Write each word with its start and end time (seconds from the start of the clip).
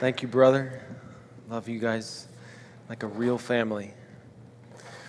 Thank 0.00 0.22
you, 0.22 0.28
brother. 0.28 0.80
Love 1.50 1.68
you 1.68 1.78
guys 1.78 2.26
like 2.88 3.02
a 3.02 3.06
real 3.06 3.36
family 3.36 3.92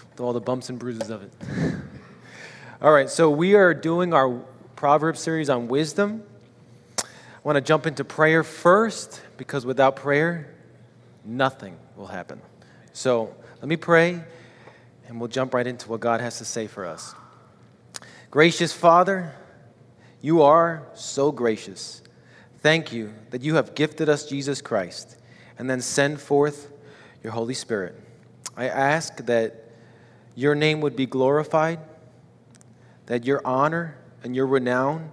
with 0.09 0.19
all 0.19 0.33
the 0.33 0.41
bumps 0.41 0.69
and 0.69 0.77
bruises 0.77 1.09
of 1.09 1.23
it. 1.23 1.31
All 2.81 2.91
right, 2.91 3.09
so 3.09 3.29
we 3.29 3.55
are 3.55 3.73
doing 3.73 4.13
our 4.13 4.41
Proverbs 4.75 5.21
series 5.21 5.49
on 5.49 5.69
wisdom. 5.69 6.23
I 6.99 7.05
want 7.45 7.55
to 7.55 7.61
jump 7.61 7.87
into 7.87 8.03
prayer 8.03 8.43
first 8.43 9.21
because 9.37 9.65
without 9.65 9.95
prayer, 9.95 10.53
nothing 11.23 11.77
will 11.95 12.07
happen. 12.07 12.41
So 12.91 13.33
let 13.61 13.69
me 13.69 13.77
pray 13.77 14.21
and 15.07 15.21
we'll 15.21 15.29
jump 15.29 15.53
right 15.53 15.67
into 15.67 15.87
what 15.87 16.01
God 16.01 16.19
has 16.19 16.39
to 16.39 16.45
say 16.45 16.67
for 16.67 16.85
us. 16.85 17.15
Gracious 18.29 18.73
Father, 18.73 19.35
you 20.19 20.41
are 20.41 20.85
so 20.95 21.31
gracious. 21.31 22.00
Thank 22.61 22.93
you 22.93 23.13
that 23.31 23.41
you 23.41 23.55
have 23.55 23.73
gifted 23.73 24.07
us 24.07 24.25
Jesus 24.25 24.61
Christ 24.61 25.17
and 25.57 25.69
then 25.69 25.81
send 25.81 26.21
forth 26.21 26.71
your 27.23 27.33
Holy 27.33 27.53
Spirit. 27.55 27.95
I 28.55 28.67
ask 28.67 29.17
that 29.25 29.71
your 30.35 30.55
name 30.55 30.81
would 30.81 30.95
be 30.95 31.05
glorified, 31.05 31.79
that 33.07 33.25
your 33.25 33.41
honor 33.45 33.97
and 34.23 34.35
your 34.35 34.45
renown 34.45 35.11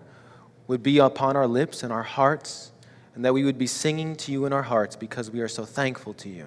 would 0.67 0.83
be 0.83 0.99
upon 0.99 1.37
our 1.37 1.47
lips 1.47 1.83
and 1.83 1.93
our 1.93 2.03
hearts, 2.03 2.73
and 3.15 3.25
that 3.25 3.33
we 3.33 3.45
would 3.45 3.59
be 3.59 3.67
singing 3.67 4.15
to 4.17 4.31
you 4.31 4.45
in 4.45 4.53
our 4.53 4.63
hearts 4.63 4.95
because 4.95 5.31
we 5.31 5.41
are 5.41 5.49
so 5.49 5.65
thankful 5.65 6.13
to 6.15 6.29
you. 6.29 6.47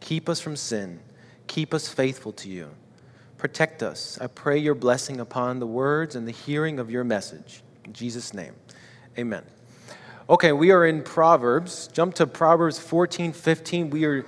Keep 0.00 0.28
us 0.28 0.40
from 0.40 0.56
sin, 0.56 1.00
keep 1.46 1.72
us 1.72 1.88
faithful 1.88 2.32
to 2.32 2.48
you. 2.48 2.70
Protect 3.38 3.82
us. 3.82 4.18
I 4.20 4.26
pray 4.26 4.58
your 4.58 4.74
blessing 4.74 5.20
upon 5.20 5.58
the 5.58 5.66
words 5.66 6.16
and 6.16 6.26
the 6.26 6.32
hearing 6.32 6.78
of 6.78 6.90
your 6.90 7.04
message. 7.04 7.62
In 7.84 7.92
Jesus' 7.92 8.32
name, 8.32 8.54
amen. 9.18 9.42
Okay, 10.26 10.52
we 10.52 10.70
are 10.70 10.86
in 10.86 11.02
Proverbs. 11.02 11.86
Jump 11.88 12.14
to 12.14 12.26
Proverbs 12.26 12.78
14, 12.78 13.34
15. 13.34 13.90
We 13.90 14.06
are 14.06 14.24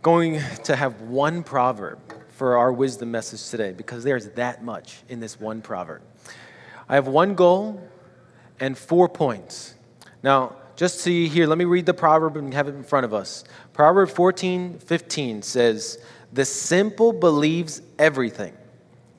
going 0.00 0.40
to 0.64 0.74
have 0.74 1.02
one 1.02 1.42
proverb 1.42 1.98
for 2.30 2.56
our 2.56 2.72
wisdom 2.72 3.10
message 3.10 3.50
today 3.50 3.72
because 3.72 4.02
there's 4.02 4.30
that 4.30 4.64
much 4.64 5.02
in 5.10 5.20
this 5.20 5.38
one 5.38 5.60
proverb. 5.60 6.00
I 6.88 6.94
have 6.94 7.06
one 7.06 7.34
goal 7.34 7.86
and 8.60 8.78
four 8.78 9.10
points. 9.10 9.74
Now, 10.22 10.56
just 10.74 11.00
see 11.00 11.28
here, 11.28 11.46
let 11.46 11.58
me 11.58 11.66
read 11.66 11.84
the 11.84 11.92
proverb 11.92 12.38
and 12.38 12.54
have 12.54 12.66
it 12.66 12.74
in 12.74 12.82
front 12.82 13.04
of 13.04 13.12
us. 13.12 13.44
Proverb 13.74 14.08
14, 14.08 14.78
15 14.78 15.42
says, 15.42 16.02
the 16.32 16.46
simple 16.46 17.12
believes 17.12 17.82
everything, 17.98 18.56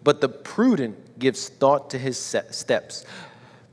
but 0.03 0.19
the 0.19 0.29
prudent 0.29 1.19
gives 1.19 1.47
thought 1.47 1.91
to 1.91 1.99
his 1.99 2.17
steps. 2.17 3.05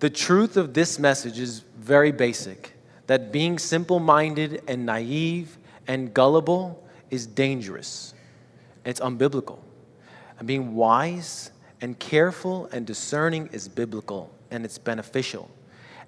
The 0.01 0.11
truth 0.11 0.59
of 0.59 0.75
this 0.75 0.99
message 0.99 1.39
is 1.39 1.63
very 1.87 2.11
basic 2.11 2.73
that 3.07 3.31
being 3.31 3.59
simple 3.59 4.01
minded 4.01 4.61
and 4.67 4.85
naive 4.85 5.57
and 5.87 6.13
gullible 6.13 6.85
is 7.11 7.27
dangerous. 7.27 8.13
It's 8.85 8.99
unbiblical. 8.99 9.61
And 10.39 10.49
being 10.49 10.75
wise 10.75 11.53
and 11.81 11.97
careful 11.99 12.69
and 12.73 12.85
discerning 12.85 13.49
is 13.53 13.69
biblical 13.69 14.33
and 14.51 14.65
it's 14.65 14.79
beneficial. 14.79 15.49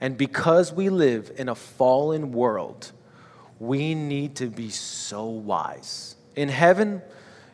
And 0.01 0.19
because 0.19 0.73
we 0.73 0.89
live 0.89 1.31
in 1.37 1.49
a 1.49 1.55
fallen 1.55 2.33
world, 2.33 2.91
we 3.61 3.95
need 3.95 4.35
to 4.37 4.47
be 4.47 4.71
so 4.71 5.27
wise. 5.27 6.17
In 6.35 6.49
heaven, 6.49 7.03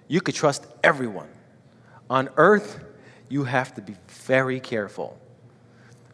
you 0.09 0.23
could 0.23 0.35
trust 0.35 0.67
everyone. 0.83 1.29
On 2.09 2.31
earth, 2.37 2.83
you 3.29 3.45
have 3.45 3.75
to 3.75 3.83
be 3.83 3.97
very 4.09 4.61
careful. 4.61 5.19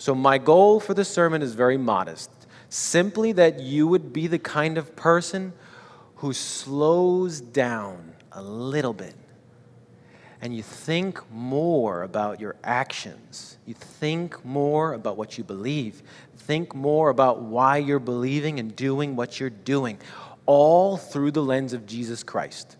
So, 0.00 0.14
my 0.14 0.38
goal 0.38 0.80
for 0.80 0.94
the 0.94 1.04
sermon 1.04 1.42
is 1.42 1.52
very 1.52 1.76
modest 1.76 2.30
simply 2.70 3.32
that 3.32 3.60
you 3.60 3.86
would 3.86 4.14
be 4.14 4.28
the 4.28 4.38
kind 4.38 4.78
of 4.78 4.96
person 4.96 5.52
who 6.16 6.32
slows 6.32 7.42
down 7.42 8.14
a 8.32 8.40
little 8.40 8.94
bit 8.94 9.14
and 10.40 10.56
you 10.56 10.62
think 10.62 11.20
more 11.30 12.02
about 12.02 12.40
your 12.40 12.56
actions. 12.64 13.58
You 13.66 13.74
think 13.74 14.42
more 14.42 14.94
about 14.94 15.18
what 15.18 15.36
you 15.36 15.44
believe. 15.44 16.02
Think 16.34 16.74
more 16.74 17.10
about 17.10 17.42
why 17.42 17.76
you're 17.76 17.98
believing 17.98 18.58
and 18.58 18.74
doing 18.74 19.16
what 19.16 19.38
you're 19.38 19.50
doing, 19.50 19.98
all 20.46 20.96
through 20.96 21.32
the 21.32 21.42
lens 21.42 21.74
of 21.74 21.84
Jesus 21.84 22.22
Christ. 22.22 22.78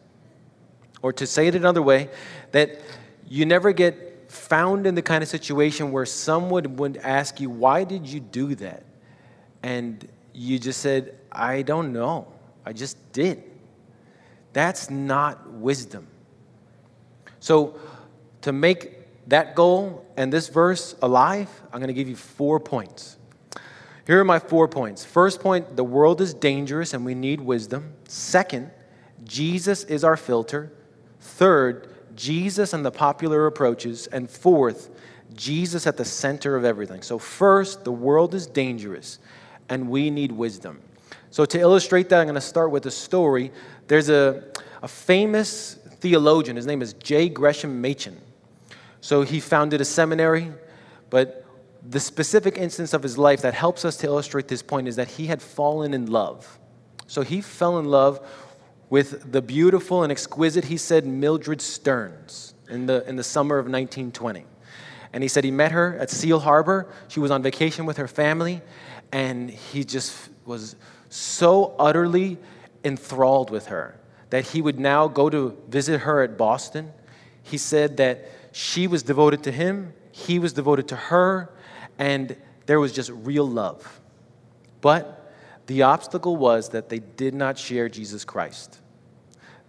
Or 1.02 1.12
to 1.12 1.26
say 1.26 1.48
it 1.48 1.54
another 1.54 1.82
way, 1.82 2.08
that 2.52 2.80
you 3.28 3.44
never 3.44 3.72
get 3.72 4.09
found 4.30 4.86
in 4.86 4.94
the 4.94 5.02
kind 5.02 5.22
of 5.22 5.28
situation 5.28 5.90
where 5.90 6.06
someone 6.06 6.76
would 6.76 6.96
ask 6.98 7.40
you, 7.40 7.50
Why 7.50 7.84
did 7.84 8.06
you 8.06 8.20
do 8.20 8.54
that? 8.56 8.84
And 9.62 10.06
you 10.32 10.58
just 10.58 10.80
said, 10.80 11.18
I 11.30 11.62
don't 11.62 11.92
know. 11.92 12.28
I 12.64 12.72
just 12.72 13.12
did. 13.12 13.42
That's 14.52 14.90
not 14.90 15.50
wisdom. 15.50 16.06
So, 17.40 17.78
to 18.42 18.52
make 18.52 19.28
that 19.28 19.54
goal 19.54 20.04
and 20.16 20.32
this 20.32 20.48
verse 20.48 20.94
alive, 21.02 21.48
I'm 21.72 21.80
going 21.80 21.88
to 21.88 21.94
give 21.94 22.08
you 22.08 22.16
four 22.16 22.58
points. 22.58 23.16
Here 24.06 24.18
are 24.20 24.24
my 24.24 24.38
four 24.38 24.66
points. 24.66 25.04
First 25.04 25.40
point 25.40 25.76
the 25.76 25.84
world 25.84 26.20
is 26.20 26.34
dangerous 26.34 26.94
and 26.94 27.04
we 27.04 27.14
need 27.14 27.40
wisdom. 27.40 27.92
Second, 28.08 28.70
Jesus 29.24 29.84
is 29.84 30.04
our 30.04 30.16
filter. 30.16 30.72
Third, 31.20 31.89
Jesus 32.16 32.72
and 32.72 32.84
the 32.84 32.90
popular 32.90 33.46
approaches. 33.46 34.06
And 34.08 34.28
fourth, 34.28 34.90
Jesus 35.34 35.86
at 35.86 35.96
the 35.96 36.04
center 36.04 36.56
of 36.56 36.64
everything. 36.64 37.02
So, 37.02 37.18
first, 37.18 37.84
the 37.84 37.92
world 37.92 38.34
is 38.34 38.46
dangerous 38.46 39.18
and 39.68 39.88
we 39.88 40.10
need 40.10 40.32
wisdom. 40.32 40.80
So, 41.30 41.44
to 41.44 41.58
illustrate 41.58 42.08
that, 42.08 42.20
I'm 42.20 42.26
going 42.26 42.34
to 42.34 42.40
start 42.40 42.70
with 42.70 42.86
a 42.86 42.90
story. 42.90 43.52
There's 43.86 44.08
a, 44.08 44.44
a 44.82 44.88
famous 44.88 45.74
theologian, 46.00 46.56
his 46.56 46.66
name 46.66 46.82
is 46.82 46.94
J. 46.94 47.28
Gresham 47.28 47.80
Machen. 47.80 48.20
So, 49.00 49.22
he 49.22 49.40
founded 49.40 49.80
a 49.80 49.84
seminary, 49.84 50.52
but 51.08 51.46
the 51.88 52.00
specific 52.00 52.58
instance 52.58 52.92
of 52.92 53.02
his 53.02 53.16
life 53.16 53.42
that 53.42 53.54
helps 53.54 53.84
us 53.84 53.96
to 53.98 54.06
illustrate 54.06 54.48
this 54.48 54.62
point 54.62 54.88
is 54.88 54.96
that 54.96 55.08
he 55.08 55.26
had 55.26 55.40
fallen 55.40 55.94
in 55.94 56.06
love. 56.06 56.58
So, 57.06 57.22
he 57.22 57.40
fell 57.40 57.78
in 57.78 57.86
love 57.86 58.20
with 58.90 59.30
the 59.30 59.40
beautiful 59.40 60.02
and 60.02 60.10
exquisite, 60.10 60.64
he 60.64 60.76
said, 60.76 61.06
Mildred 61.06 61.62
Stearns 61.62 62.54
in 62.68 62.86
the, 62.86 63.08
in 63.08 63.16
the 63.16 63.22
summer 63.22 63.56
of 63.56 63.66
1920. 63.66 64.44
And 65.12 65.22
he 65.22 65.28
said 65.28 65.44
he 65.44 65.50
met 65.50 65.72
her 65.72 65.96
at 65.98 66.10
Seal 66.10 66.40
Harbor. 66.40 66.92
She 67.08 67.20
was 67.20 67.30
on 67.30 67.42
vacation 67.42 67.86
with 67.86 67.96
her 67.96 68.08
family, 68.08 68.60
and 69.12 69.48
he 69.48 69.84
just 69.84 70.28
was 70.44 70.76
so 71.08 71.74
utterly 71.78 72.38
enthralled 72.84 73.50
with 73.50 73.66
her 73.66 73.96
that 74.30 74.46
he 74.46 74.62
would 74.62 74.78
now 74.78 75.08
go 75.08 75.30
to 75.30 75.56
visit 75.68 76.00
her 76.00 76.22
at 76.22 76.36
Boston. 76.36 76.92
He 77.42 77.58
said 77.58 77.96
that 77.96 78.28
she 78.52 78.86
was 78.86 79.02
devoted 79.02 79.44
to 79.44 79.52
him, 79.52 79.92
he 80.12 80.38
was 80.38 80.52
devoted 80.52 80.88
to 80.88 80.96
her, 80.96 81.52
and 81.98 82.36
there 82.66 82.80
was 82.80 82.92
just 82.92 83.10
real 83.10 83.48
love. 83.48 84.00
But 84.80 85.32
the 85.66 85.82
obstacle 85.82 86.36
was 86.36 86.70
that 86.70 86.88
they 86.88 86.98
did 86.98 87.34
not 87.34 87.56
share 87.56 87.88
Jesus 87.88 88.24
Christ. 88.24 88.79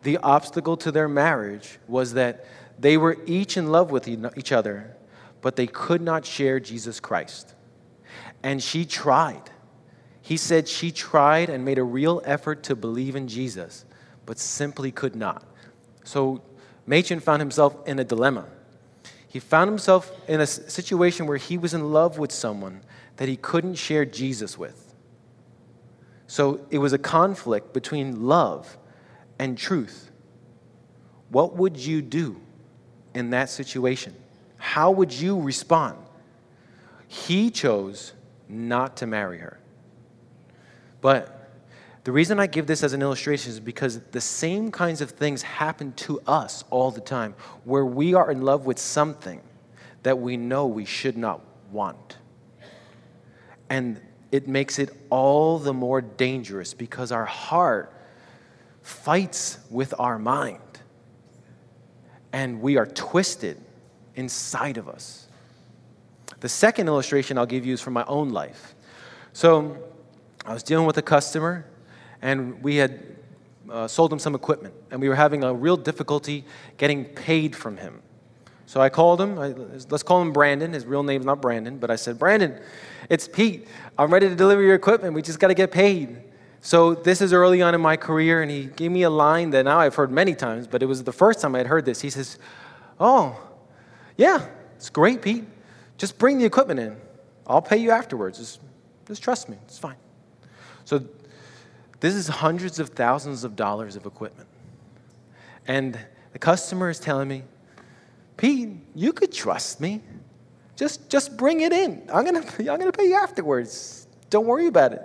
The 0.04 0.18
obstacle 0.18 0.78
to 0.78 0.92
their 0.92 1.08
marriage 1.08 1.80
was 1.88 2.14
that 2.14 2.46
they 2.80 2.98
were 2.98 3.18
each 3.26 3.58
in 3.58 3.72
love 3.72 3.92
with 3.92 4.08
each 4.08 4.52
other, 4.52 4.96
but 5.42 5.56
they 5.56 5.68
could 5.68 6.02
not 6.02 6.26
share 6.26 6.60
Jesus 6.60 7.00
Christ. 7.00 7.54
And 8.44 8.62
she 8.62 8.86
tried. 8.86 9.50
He 10.22 10.38
said 10.38 10.68
she 10.68 10.92
tried 10.92 11.50
and 11.50 11.64
made 11.64 11.78
a 11.78 11.84
real 11.84 12.22
effort 12.26 12.64
to 12.64 12.76
believe 12.76 13.16
in 13.16 13.28
Jesus, 13.28 13.86
but 14.26 14.40
simply 14.40 14.92
could 14.92 15.16
not. 15.16 15.44
So 16.04 16.42
Machen 16.86 17.20
found 17.20 17.42
himself 17.42 17.76
in 17.88 18.00
a 18.00 18.04
dilemma. 18.04 18.48
He 19.28 19.40
found 19.40 19.70
himself 19.70 20.12
in 20.28 20.42
a 20.42 20.48
situation 20.48 21.26
where 21.28 21.38
he 21.38 21.58
was 21.58 21.74
in 21.74 21.94
love 21.94 22.18
with 22.18 22.32
someone 22.32 22.82
that 23.18 23.30
he 23.30 23.38
couldn't 23.38 23.76
share 23.76 24.06
Jesus 24.06 24.58
with. 24.58 24.96
So 26.28 26.66
it 26.70 26.80
was 26.80 26.94
a 26.94 26.98
conflict 26.98 27.74
between 27.74 28.26
love 28.26 28.78
and 29.42 29.58
truth. 29.58 30.12
What 31.30 31.56
would 31.58 31.76
you 31.76 32.04
do 32.04 32.40
in 33.16 33.32
that 33.32 33.50
situation? 33.50 34.16
How 34.58 34.92
would 34.92 35.12
you 35.12 35.42
respond? 35.42 35.98
He 37.08 37.50
chose 37.50 38.14
not 38.48 38.98
to 38.98 39.08
marry 39.08 39.40
her. 39.40 39.60
But 41.02 41.50
the 42.04 42.12
reason 42.12 42.40
I 42.40 42.46
give 42.46 42.68
this 42.68 42.84
as 42.84 42.94
an 42.94 43.02
illustration 43.02 43.52
is 43.52 43.60
because 43.60 44.00
the 44.12 44.22
same 44.22 44.70
kinds 44.70 45.02
of 45.02 45.10
things 45.10 45.42
happen 45.42 45.94
to 45.94 46.22
us 46.28 46.64
all 46.70 46.92
the 46.92 47.02
time, 47.02 47.34
where 47.64 47.86
we 47.86 48.14
are 48.14 48.30
in 48.30 48.44
love 48.44 48.68
with 48.68 48.78
something 48.78 49.42
that 50.04 50.20
we 50.20 50.38
know 50.38 50.68
we 50.68 50.86
should 50.86 51.18
not 51.18 51.42
want. 51.72 52.18
And 53.72 54.00
it 54.32 54.48
makes 54.48 54.78
it 54.78 54.92
all 55.10 55.58
the 55.58 55.74
more 55.74 56.00
dangerous 56.02 56.76
because 56.76 57.12
our 57.12 57.26
heart 57.26 57.92
fights 58.82 59.60
with 59.70 59.94
our 60.00 60.18
mind. 60.18 60.60
And 62.34 62.62
we 62.62 62.78
are 62.78 62.86
twisted 62.86 63.60
inside 64.16 64.78
of 64.78 64.88
us. 64.88 65.28
The 66.40 66.50
second 66.50 66.88
illustration 66.88 67.38
I'll 67.38 67.46
give 67.46 67.66
you 67.66 67.74
is 67.74 67.82
from 67.82 67.94
my 67.94 68.06
own 68.06 68.30
life. 68.30 68.74
So 69.34 69.78
I 70.46 70.54
was 70.54 70.64
dealing 70.64 70.86
with 70.86 70.98
a 70.98 71.02
customer, 71.02 71.66
and 72.22 72.62
we 72.64 72.78
had 72.78 73.04
uh, 73.70 73.88
sold 73.88 74.12
him 74.12 74.20
some 74.20 74.36
equipment, 74.36 74.74
and 74.90 75.00
we 75.00 75.08
were 75.08 75.16
having 75.16 75.44
a 75.44 75.54
real 75.54 75.78
difficulty 75.78 76.44
getting 76.78 77.06
paid 77.06 77.56
from 77.56 77.78
him. 77.78 78.02
So 78.66 78.82
I 78.82 78.90
called 78.90 79.20
him. 79.20 79.38
I, 79.38 79.50
let's 79.90 80.02
call 80.02 80.22
him 80.22 80.32
Brandon. 80.32 80.74
His 80.74 80.86
real 80.86 81.04
name's 81.04 81.26
not 81.26 81.42
Brandon, 81.42 81.78
but 81.78 81.92
I 81.92 81.96
said, 81.96 82.18
Brandon, 82.18 82.60
it's 83.10 83.28
Pete. 83.28 83.68
I'm 83.98 84.12
ready 84.12 84.30
to 84.30 84.36
deliver 84.36 84.62
your 84.62 84.76
equipment. 84.76 85.14
We 85.14 85.22
just 85.22 85.40
got 85.40 85.50
to 85.50 85.54
get 85.54 85.72
paid. 85.72 86.24
So 86.62 86.94
this 86.94 87.22
is 87.22 87.34
early 87.34 87.62
on 87.64 87.74
in 87.74 87.82
my 87.82 87.98
career, 87.98 88.44
and 88.44 88.52
he 88.52 88.66
gave 88.66 88.92
me 88.92 89.02
a 89.02 89.10
line 89.10 89.50
that 89.50 89.66
now 89.66 89.80
I've 89.80 89.96
heard 89.96 90.12
many 90.12 90.36
times, 90.36 90.68
but 90.68 90.84
it 90.84 90.86
was 90.86 91.04
the 91.04 91.12
first 91.12 91.42
time 91.42 91.56
I'd 91.56 91.66
heard 91.66 91.86
this. 91.86 92.02
He 92.02 92.12
says, 92.12 92.38
Oh, 93.00 93.36
yeah, 94.16 94.46
it's 94.76 94.92
great, 94.92 95.24
Pete. 95.24 95.44
Just 95.98 96.20
bring 96.20 96.38
the 96.38 96.46
equipment 96.46 96.80
in. 96.80 96.96
I'll 97.48 97.64
pay 97.64 97.78
you 97.78 97.90
afterwards. 97.90 98.38
Just, 98.38 98.62
just 99.08 99.24
trust 99.24 99.50
me. 99.50 99.58
It's 99.66 99.80
fine. 99.80 99.96
So 100.86 101.04
this 102.00 102.14
is 102.14 102.28
hundreds 102.28 102.80
of 102.80 102.90
thousands 102.90 103.44
of 103.44 103.56
dollars 103.56 103.96
of 103.96 104.06
equipment. 104.06 104.48
And 105.68 105.98
the 106.34 106.40
customer 106.40 106.90
is 106.90 107.00
telling 107.00 107.28
me, 107.28 107.44
Pete, 108.38 108.70
you 108.94 109.14
could 109.14 109.32
trust 109.32 109.82
me. 109.82 110.02
Just, 110.76 111.10
just 111.10 111.38
bring 111.38 111.62
it 111.62 111.74
in. 111.74 112.08
I'm 112.14 112.24
going 112.24 112.44
to 112.44 112.60
I'm 112.72 112.80
going 112.80 112.92
to 112.92 112.98
pay 112.98 113.08
you 113.08 113.16
afterwards. 113.16 114.08
Don't 114.30 114.46
worry 114.46 114.68
about 114.68 114.94
it. 114.94 115.02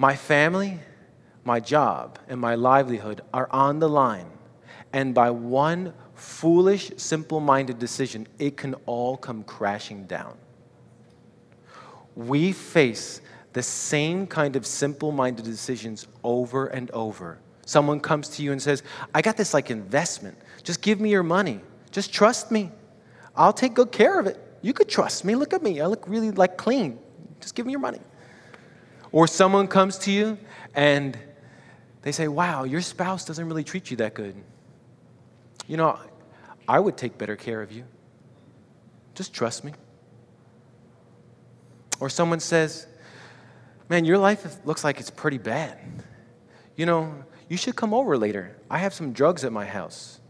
My 0.00 0.16
family, 0.16 0.78
my 1.44 1.60
job, 1.60 2.18
and 2.26 2.40
my 2.40 2.54
livelihood 2.54 3.20
are 3.34 3.50
on 3.50 3.80
the 3.80 3.88
line. 3.90 4.30
And 4.94 5.14
by 5.14 5.28
one 5.28 5.92
foolish, 6.14 6.90
simple 6.96 7.38
minded 7.38 7.78
decision, 7.78 8.26
it 8.38 8.56
can 8.56 8.72
all 8.86 9.18
come 9.18 9.42
crashing 9.42 10.06
down. 10.06 10.38
We 12.16 12.52
face 12.52 13.20
the 13.52 13.62
same 13.62 14.26
kind 14.26 14.56
of 14.56 14.64
simple 14.64 15.12
minded 15.12 15.44
decisions 15.44 16.06
over 16.24 16.68
and 16.68 16.90
over. 16.92 17.38
Someone 17.66 18.00
comes 18.00 18.30
to 18.30 18.42
you 18.42 18.52
and 18.52 18.62
says, 18.62 18.82
I 19.14 19.20
got 19.20 19.36
this 19.36 19.52
like 19.52 19.70
investment. 19.70 20.38
Just 20.62 20.80
give 20.80 20.98
me 20.98 21.10
your 21.10 21.22
money. 21.22 21.60
Just 21.90 22.10
trust 22.10 22.50
me. 22.50 22.72
I'll 23.36 23.52
take 23.52 23.74
good 23.74 23.92
care 23.92 24.18
of 24.18 24.26
it. 24.26 24.38
You 24.62 24.72
could 24.72 24.88
trust 24.88 25.26
me. 25.26 25.34
Look 25.34 25.52
at 25.52 25.62
me. 25.62 25.78
I 25.82 25.84
look 25.84 26.08
really 26.08 26.30
like 26.30 26.56
clean. 26.56 26.98
Just 27.38 27.54
give 27.54 27.66
me 27.66 27.72
your 27.72 27.80
money. 27.80 28.00
Or 29.12 29.26
someone 29.26 29.66
comes 29.66 29.98
to 29.98 30.12
you 30.12 30.38
and 30.74 31.18
they 32.02 32.12
say, 32.12 32.28
Wow, 32.28 32.64
your 32.64 32.80
spouse 32.80 33.24
doesn't 33.24 33.46
really 33.46 33.64
treat 33.64 33.90
you 33.90 33.96
that 33.98 34.14
good. 34.14 34.34
You 35.66 35.76
know, 35.76 35.98
I 36.68 36.78
would 36.78 36.96
take 36.96 37.18
better 37.18 37.36
care 37.36 37.62
of 37.62 37.72
you. 37.72 37.84
Just 39.14 39.34
trust 39.34 39.64
me. 39.64 39.72
Or 41.98 42.08
someone 42.08 42.40
says, 42.40 42.86
Man, 43.88 44.04
your 44.04 44.18
life 44.18 44.64
looks 44.64 44.84
like 44.84 45.00
it's 45.00 45.10
pretty 45.10 45.38
bad. 45.38 45.78
You 46.76 46.86
know, 46.86 47.24
you 47.48 47.56
should 47.56 47.74
come 47.74 47.92
over 47.92 48.16
later. 48.16 48.56
I 48.70 48.78
have 48.78 48.94
some 48.94 49.12
drugs 49.12 49.44
at 49.44 49.52
my 49.52 49.66
house. 49.66 50.20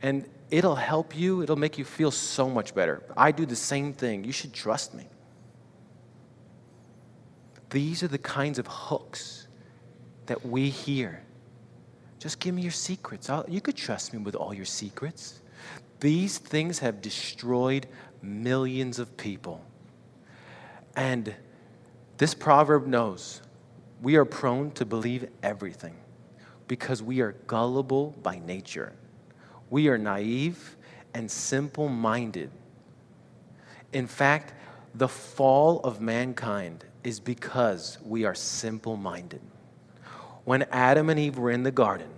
And 0.00 0.24
it'll 0.50 0.76
help 0.76 1.16
you, 1.16 1.42
it'll 1.42 1.56
make 1.56 1.78
you 1.78 1.84
feel 1.84 2.10
so 2.10 2.48
much 2.48 2.74
better. 2.74 3.02
I 3.16 3.32
do 3.32 3.44
the 3.44 3.56
same 3.56 3.92
thing. 3.92 4.24
You 4.24 4.32
should 4.32 4.52
trust 4.52 4.94
me. 4.94 5.06
These 7.72 8.02
are 8.02 8.08
the 8.08 8.18
kinds 8.18 8.58
of 8.58 8.66
hooks 8.66 9.48
that 10.26 10.44
we 10.44 10.68
hear. 10.68 11.22
Just 12.18 12.38
give 12.38 12.54
me 12.54 12.60
your 12.60 12.70
secrets. 12.70 13.30
I'll, 13.30 13.46
you 13.48 13.62
could 13.62 13.76
trust 13.76 14.12
me 14.12 14.18
with 14.18 14.34
all 14.34 14.52
your 14.52 14.66
secrets. 14.66 15.40
These 15.98 16.36
things 16.36 16.80
have 16.80 17.00
destroyed 17.00 17.86
millions 18.20 18.98
of 18.98 19.16
people. 19.16 19.64
And 20.96 21.34
this 22.18 22.34
proverb 22.34 22.86
knows 22.86 23.40
we 24.02 24.16
are 24.16 24.26
prone 24.26 24.72
to 24.72 24.84
believe 24.84 25.30
everything 25.42 25.96
because 26.68 27.02
we 27.02 27.22
are 27.22 27.32
gullible 27.46 28.14
by 28.22 28.38
nature. 28.38 28.92
We 29.70 29.88
are 29.88 29.96
naive 29.96 30.76
and 31.14 31.30
simple 31.30 31.88
minded. 31.88 32.50
In 33.94 34.06
fact, 34.06 34.52
the 34.94 35.08
fall 35.08 35.80
of 35.80 36.02
mankind 36.02 36.84
is 37.04 37.20
because 37.20 37.98
we 38.04 38.24
are 38.24 38.34
simple 38.34 38.96
minded. 38.96 39.40
When 40.44 40.62
Adam 40.70 41.10
and 41.10 41.18
Eve 41.18 41.38
were 41.38 41.50
in 41.50 41.62
the 41.62 41.70
garden, 41.70 42.08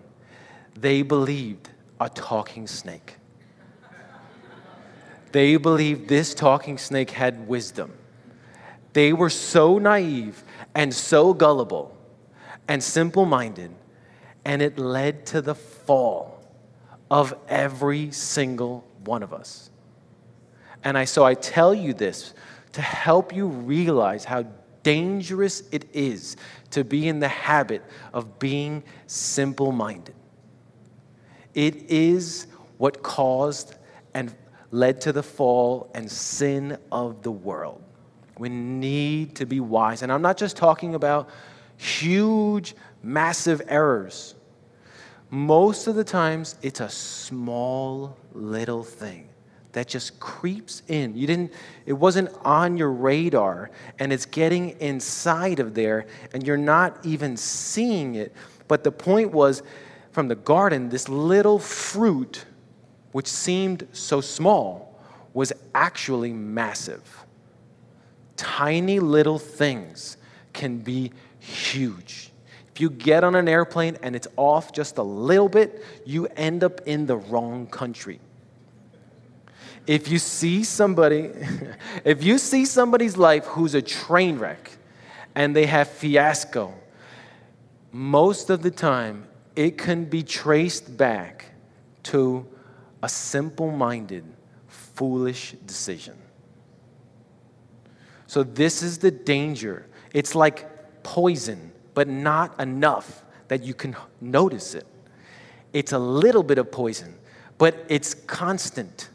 they 0.75 1.03
believed 1.03 1.71
a 2.01 2.09
talking 2.09 2.67
snake. 2.67 3.17
They 5.33 5.57
believed 5.57 6.09
this 6.09 6.35
talking 6.35 6.79
snake 6.79 7.11
had 7.11 7.49
wisdom. 7.49 7.93
They 8.93 9.13
were 9.13 9.31
so 9.31 9.79
naive 9.79 10.45
and 10.75 10.95
so 10.95 11.35
gullible 11.35 11.97
and 12.69 12.83
simple 12.83 13.27
minded, 13.27 13.75
and 14.45 14.63
it 14.63 14.79
led 14.79 15.27
to 15.27 15.43
the 15.43 15.55
fall 15.55 16.41
of 17.11 17.35
every 17.49 18.11
single 18.13 18.85
one 19.05 19.23
of 19.23 19.33
us. 19.33 19.71
And 20.83 20.97
I, 20.97 21.05
so 21.05 21.25
I 21.25 21.35
tell 21.35 21.75
you 21.75 21.95
this 21.95 22.35
to 22.73 22.83
help 22.83 23.35
you 23.35 23.47
realize 23.47 24.25
how 24.25 24.47
dangerous 24.85 25.65
it 25.73 25.87
is 25.93 26.37
to 26.71 26.85
be 26.85 27.09
in 27.09 27.19
the 27.19 27.29
habit 27.29 27.83
of 28.13 28.39
being 28.39 28.85
simple 29.09 29.73
minded. 29.73 30.15
It 31.55 31.91
is 31.91 32.47
what 32.79 33.03
caused 33.03 33.75
and 34.13 34.33
led 34.71 35.01
to 35.01 35.13
the 35.13 35.23
fall 35.23 35.91
and 35.95 36.09
sin 36.11 36.79
of 36.93 37.23
the 37.23 37.33
world. 37.33 37.83
We 38.39 38.49
need 38.49 39.37
to 39.37 39.47
be 39.47 39.61
wise. 39.61 40.03
And 40.03 40.13
I'm 40.13 40.23
not 40.23 40.37
just 40.37 40.57
talking 40.57 40.95
about 40.95 41.29
huge, 41.77 42.75
massive 43.03 43.63
errors. 43.69 44.35
Most 45.31 45.87
of 45.87 45.95
the 45.95 46.05
times, 46.05 46.57
it's 46.63 46.81
a 46.81 46.89
small 46.89 48.17
little 48.33 48.85
thing 48.85 49.29
that 49.75 49.87
just 49.87 50.19
creeps 50.19 50.83
in. 50.89 51.17
You 51.17 51.27
didn't, 51.27 51.53
it 51.87 51.93
wasn't 51.93 52.31
on 52.45 52.77
your 52.77 52.91
radar, 52.91 53.71
and 53.99 54.13
it's 54.13 54.27
getting 54.27 54.71
inside 54.81 55.61
of 55.61 55.75
there, 55.75 56.07
and 56.33 56.47
you're 56.47 56.57
not 56.57 57.05
even 57.05 57.37
seeing 57.37 58.15
it. 58.15 58.33
But 58.67 58.83
the 58.83 58.93
point 58.93 59.31
was 59.31 59.63
from 60.11 60.29
the 60.29 60.37
garden, 60.37 60.89
this 60.89 61.09
little 61.09 61.59
fruit, 61.59 62.47
which 63.13 63.29
seemed 63.29 63.87
so 63.93 64.21
small, 64.21 64.99
was 65.35 65.53
actually 65.75 66.33
massive 66.33 67.25
tiny 68.37 69.01
little 69.01 69.39
things 69.39 70.17
can 70.53 70.79
be 70.79 71.13
huge. 71.39 72.31
If 72.73 72.81
you 72.81 72.91
get 72.91 73.23
on 73.23 73.35
an 73.35 73.49
airplane 73.49 73.97
and 74.03 74.17
it's 74.17 74.29
off 74.37 74.73
just 74.73 74.99
a 74.99 75.03
little 75.03 75.49
bit, 75.49 75.85
you 76.05 76.27
end 76.37 76.65
up 76.65 76.81
in 76.87 77.07
the 77.07 77.17
wrong 77.17 77.67
country. 77.67 78.21
If 79.87 80.09
you 80.09 80.19
see 80.19 80.65
somebody, 80.65 81.31
if 82.05 82.25
you 82.25 82.39
see 82.39 82.65
somebody's 82.65 83.17
life 83.17 83.45
who's 83.47 83.75
a 83.75 83.83
train 83.83 84.39
wreck 84.39 84.71
and 85.35 85.55
they 85.55 85.67
have 85.67 85.89
fiasco, 85.89 86.73
most 87.93 88.51
of 88.51 88.63
the 88.63 88.71
time 88.71 89.27
it 89.57 89.79
can 89.79 90.05
be 90.05 90.23
traced 90.23 90.97
back 90.97 91.47
to 92.05 92.47
a 93.03 93.09
simple 93.09 93.71
minded, 93.71 94.25
foolish 94.67 95.53
decision. 95.67 96.17
So, 98.27 98.43
this 98.43 98.83
is 98.83 98.99
the 98.99 99.11
danger. 99.11 99.87
It's 100.13 100.35
like 100.35 101.03
poison, 101.03 101.71
but 101.93 102.09
not 102.09 102.59
enough 102.59 103.23
that 103.49 103.63
you 103.63 103.75
can 103.75 103.95
notice 104.21 104.75
it. 104.75 104.87
It's 105.73 105.93
a 105.93 105.99
little 105.99 106.43
bit 106.43 106.59
of 106.59 106.73
poison, 106.73 107.15
but 107.59 107.85
it's 107.89 108.15
constant. 108.15 109.11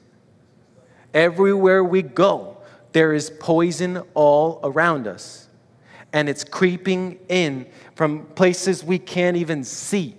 Everywhere 1.13 1.83
we 1.83 2.01
go, 2.01 2.57
there 2.91 3.13
is 3.13 3.31
poison 3.39 4.01
all 4.13 4.59
around 4.63 5.07
us. 5.07 5.47
And 6.11 6.27
it's 6.27 6.43
creeping 6.43 7.19
in 7.29 7.67
from 7.95 8.25
places 8.27 8.83
we 8.83 8.97
can't 8.99 9.37
even 9.37 9.63
see. 9.63 10.15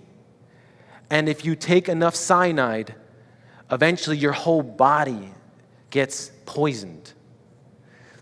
And 1.09 1.27
if 1.27 1.43
you 1.43 1.55
take 1.55 1.89
enough 1.89 2.15
cyanide, 2.15 2.95
eventually 3.69 4.17
your 4.17 4.31
whole 4.31 4.63
body 4.63 5.31
gets 5.89 6.31
poisoned. 6.45 7.13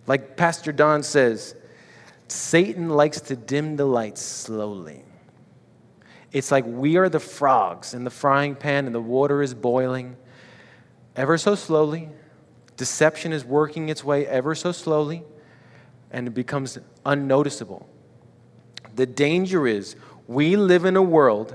Like 0.08 0.36
Pastor 0.36 0.72
Don 0.72 1.04
says, 1.04 1.56
Satan 2.28 2.90
likes 2.90 3.22
to 3.22 3.36
dim 3.36 3.76
the 3.76 3.86
lights 3.86 4.22
slowly. 4.22 5.04
It's 6.32 6.52
like 6.52 6.66
we 6.66 6.98
are 6.98 7.10
the 7.10 7.20
frogs 7.20 7.94
in 7.94 8.04
the 8.04 8.10
frying 8.10 8.56
pan 8.56 8.86
and 8.86 8.94
the 8.94 9.02
water 9.02 9.42
is 9.42 9.54
boiling 9.54 10.16
ever 11.16 11.38
so 11.38 11.56
slowly. 11.56 12.10
Deception 12.80 13.34
is 13.34 13.44
working 13.44 13.90
its 13.90 14.06
way 14.06 14.26
ever 14.26 14.56
so 14.56 14.72
slowly 14.72 15.22
and 16.12 16.28
it 16.28 16.34
becomes 16.34 16.78
unnoticeable. 17.06 17.86
The 18.96 19.06
danger 19.06 19.68
is 19.68 19.98
we 20.30 20.56
live 20.56 20.86
in 20.86 20.96
a 20.96 21.02
world, 21.02 21.54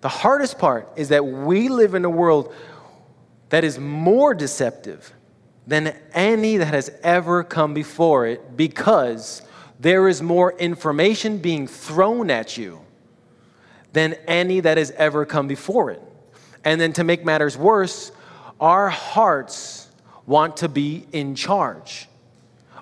the 0.00 0.08
hardest 0.08 0.60
part 0.60 0.88
is 0.94 1.08
that 1.08 1.26
we 1.26 1.68
live 1.68 1.96
in 1.96 2.04
a 2.04 2.08
world 2.08 2.54
that 3.48 3.64
is 3.64 3.80
more 3.80 4.32
deceptive 4.32 5.12
than 5.66 5.88
any 6.14 6.58
that 6.58 6.72
has 6.72 6.88
ever 7.02 7.42
come 7.42 7.74
before 7.74 8.28
it 8.28 8.56
because 8.56 9.42
there 9.80 10.06
is 10.06 10.22
more 10.22 10.52
information 10.52 11.38
being 11.38 11.66
thrown 11.66 12.30
at 12.30 12.56
you 12.56 12.80
than 13.92 14.12
any 14.28 14.60
that 14.60 14.78
has 14.78 14.92
ever 14.92 15.26
come 15.26 15.48
before 15.48 15.90
it. 15.90 16.00
And 16.64 16.80
then 16.80 16.92
to 16.92 17.02
make 17.02 17.24
matters 17.24 17.58
worse, 17.58 18.12
our 18.60 18.88
hearts 18.88 19.79
want 20.30 20.58
to 20.58 20.68
be 20.68 21.04
in 21.10 21.34
charge. 21.34 22.08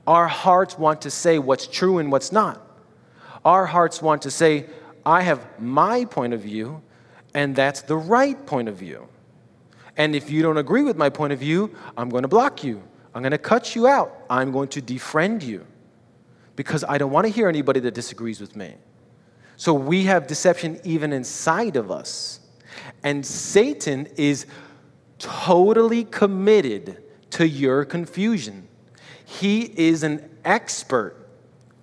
Our 0.06 0.28
hearts 0.28 0.78
want 0.78 1.00
to 1.02 1.10
say 1.10 1.38
what's 1.38 1.66
true 1.66 1.96
and 1.96 2.12
what's 2.12 2.30
not. 2.30 2.60
Our 3.42 3.64
hearts 3.64 4.02
want 4.02 4.20
to 4.22 4.30
say, 4.30 4.66
I 5.06 5.22
have 5.22 5.40
my 5.58 6.04
point 6.04 6.34
of 6.34 6.42
view, 6.42 6.82
and 7.32 7.56
that's 7.56 7.80
the 7.80 7.96
right 7.96 8.38
point 8.46 8.68
of 8.68 8.76
view. 8.76 9.08
And 9.96 10.14
if 10.14 10.30
you 10.30 10.42
don't 10.42 10.58
agree 10.58 10.82
with 10.82 10.98
my 10.98 11.08
point 11.08 11.32
of 11.32 11.38
view, 11.38 11.74
I'm 11.96 12.10
going 12.10 12.20
to 12.20 12.28
block 12.28 12.62
you. 12.62 12.82
I'm 13.14 13.22
going 13.22 13.32
to 13.32 13.38
cut 13.38 13.74
you 13.74 13.88
out. 13.88 14.26
I'm 14.28 14.52
going 14.52 14.68
to 14.68 14.82
defriend 14.82 15.42
you 15.42 15.66
because 16.54 16.84
I 16.84 16.98
don't 16.98 17.10
want 17.10 17.26
to 17.28 17.32
hear 17.32 17.48
anybody 17.48 17.80
that 17.80 17.94
disagrees 17.94 18.42
with 18.42 18.56
me. 18.56 18.74
So 19.56 19.72
we 19.72 20.04
have 20.04 20.26
deception 20.26 20.80
even 20.84 21.14
inside 21.14 21.76
of 21.76 21.90
us. 21.90 22.40
And 23.02 23.24
Satan 23.24 24.06
is 24.16 24.44
totally 25.18 26.04
committed 26.04 27.02
to 27.30 27.46
your 27.46 27.84
confusion. 27.84 28.68
He 29.24 29.62
is 29.62 30.02
an 30.02 30.28
expert, 30.44 31.28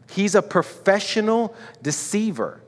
he's 0.09 0.35
a 0.35 0.41
professional 0.41 1.55
deceiver. 1.81 2.61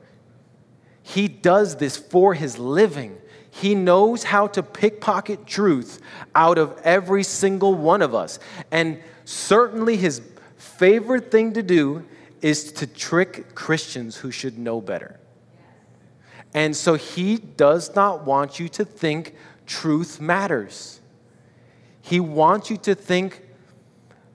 He 1.01 1.29
does 1.29 1.77
this 1.77 1.96
for 1.96 2.34
his 2.34 2.60
living. 2.60 3.17
He 3.50 3.75
knows 3.75 4.25
how 4.25 4.48
to 4.48 4.62
pickpocket 4.62 5.48
truth 5.48 6.01
out 6.36 6.57
of 6.57 6.77
every 6.84 7.24
single 7.24 7.74
one 7.74 8.01
of 8.01 8.13
us. 8.13 8.39
And 8.72 9.01
certainly 9.24 9.96
his 9.96 10.22
favorite 10.57 11.31
thing 11.31 11.53
to 11.53 11.63
do 11.63 12.05
is 12.41 12.72
to 12.74 12.86
trick 12.86 13.55
Christians 13.55 14.17
who 14.17 14.31
should 14.31 14.60
know 14.60 14.81
better. 14.81 15.17
And 16.53 16.75
so 16.75 16.96
he 16.96 17.38
does 17.38 17.96
not 17.96 18.25
want 18.25 18.60
you 18.60 18.67
to 18.69 18.86
think 18.86 19.34
truth 19.65 20.19
matters. 20.19 21.00
He 22.08 22.22
wants 22.22 22.70
you 22.70 22.78
to 22.78 22.96
think, 22.96 23.42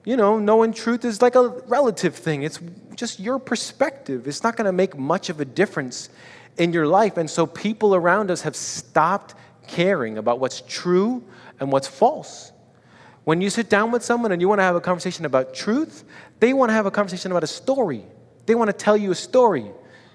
you 0.05 0.15
know, 0.15 0.37
knowing 0.37 0.73
truth 0.73 1.03
is 1.05 1.23
like 1.23 1.33
a 1.33 1.47
relative 1.65 2.13
thing. 2.13 2.43
It's 2.43 2.59
just 2.93 3.19
your 3.19 3.39
perspective. 3.39 4.27
It's 4.27 4.43
not 4.43 4.55
going 4.55 4.65
to 4.65 4.71
make 4.71 4.95
much 4.95 5.29
of 5.31 5.39
a 5.39 5.45
difference 5.45 6.09
in 6.57 6.71
your 6.71 6.85
life. 6.85 7.17
And 7.17 7.27
so 7.27 7.47
people 7.47 7.95
around 7.95 8.29
us 8.29 8.43
have 8.43 8.55
stopped 8.55 9.33
caring 9.67 10.19
about 10.19 10.39
what's 10.39 10.61
true 10.67 11.23
and 11.59 11.71
what's 11.71 11.87
false. 11.87 12.51
When 13.23 13.41
you 13.41 13.49
sit 13.49 13.71
down 13.71 13.89
with 13.89 14.03
someone 14.03 14.31
and 14.31 14.39
you 14.39 14.47
want 14.47 14.59
to 14.59 14.63
have 14.63 14.75
a 14.75 14.81
conversation 14.81 15.25
about 15.25 15.55
truth, 15.55 16.03
they 16.39 16.53
want 16.53 16.69
to 16.69 16.73
have 16.73 16.85
a 16.85 16.91
conversation 16.91 17.31
about 17.31 17.43
a 17.43 17.47
story. 17.47 18.05
They 18.45 18.53
want 18.53 18.69
to 18.69 18.73
tell 18.73 18.95
you 18.95 19.09
a 19.09 19.15
story. 19.15 19.65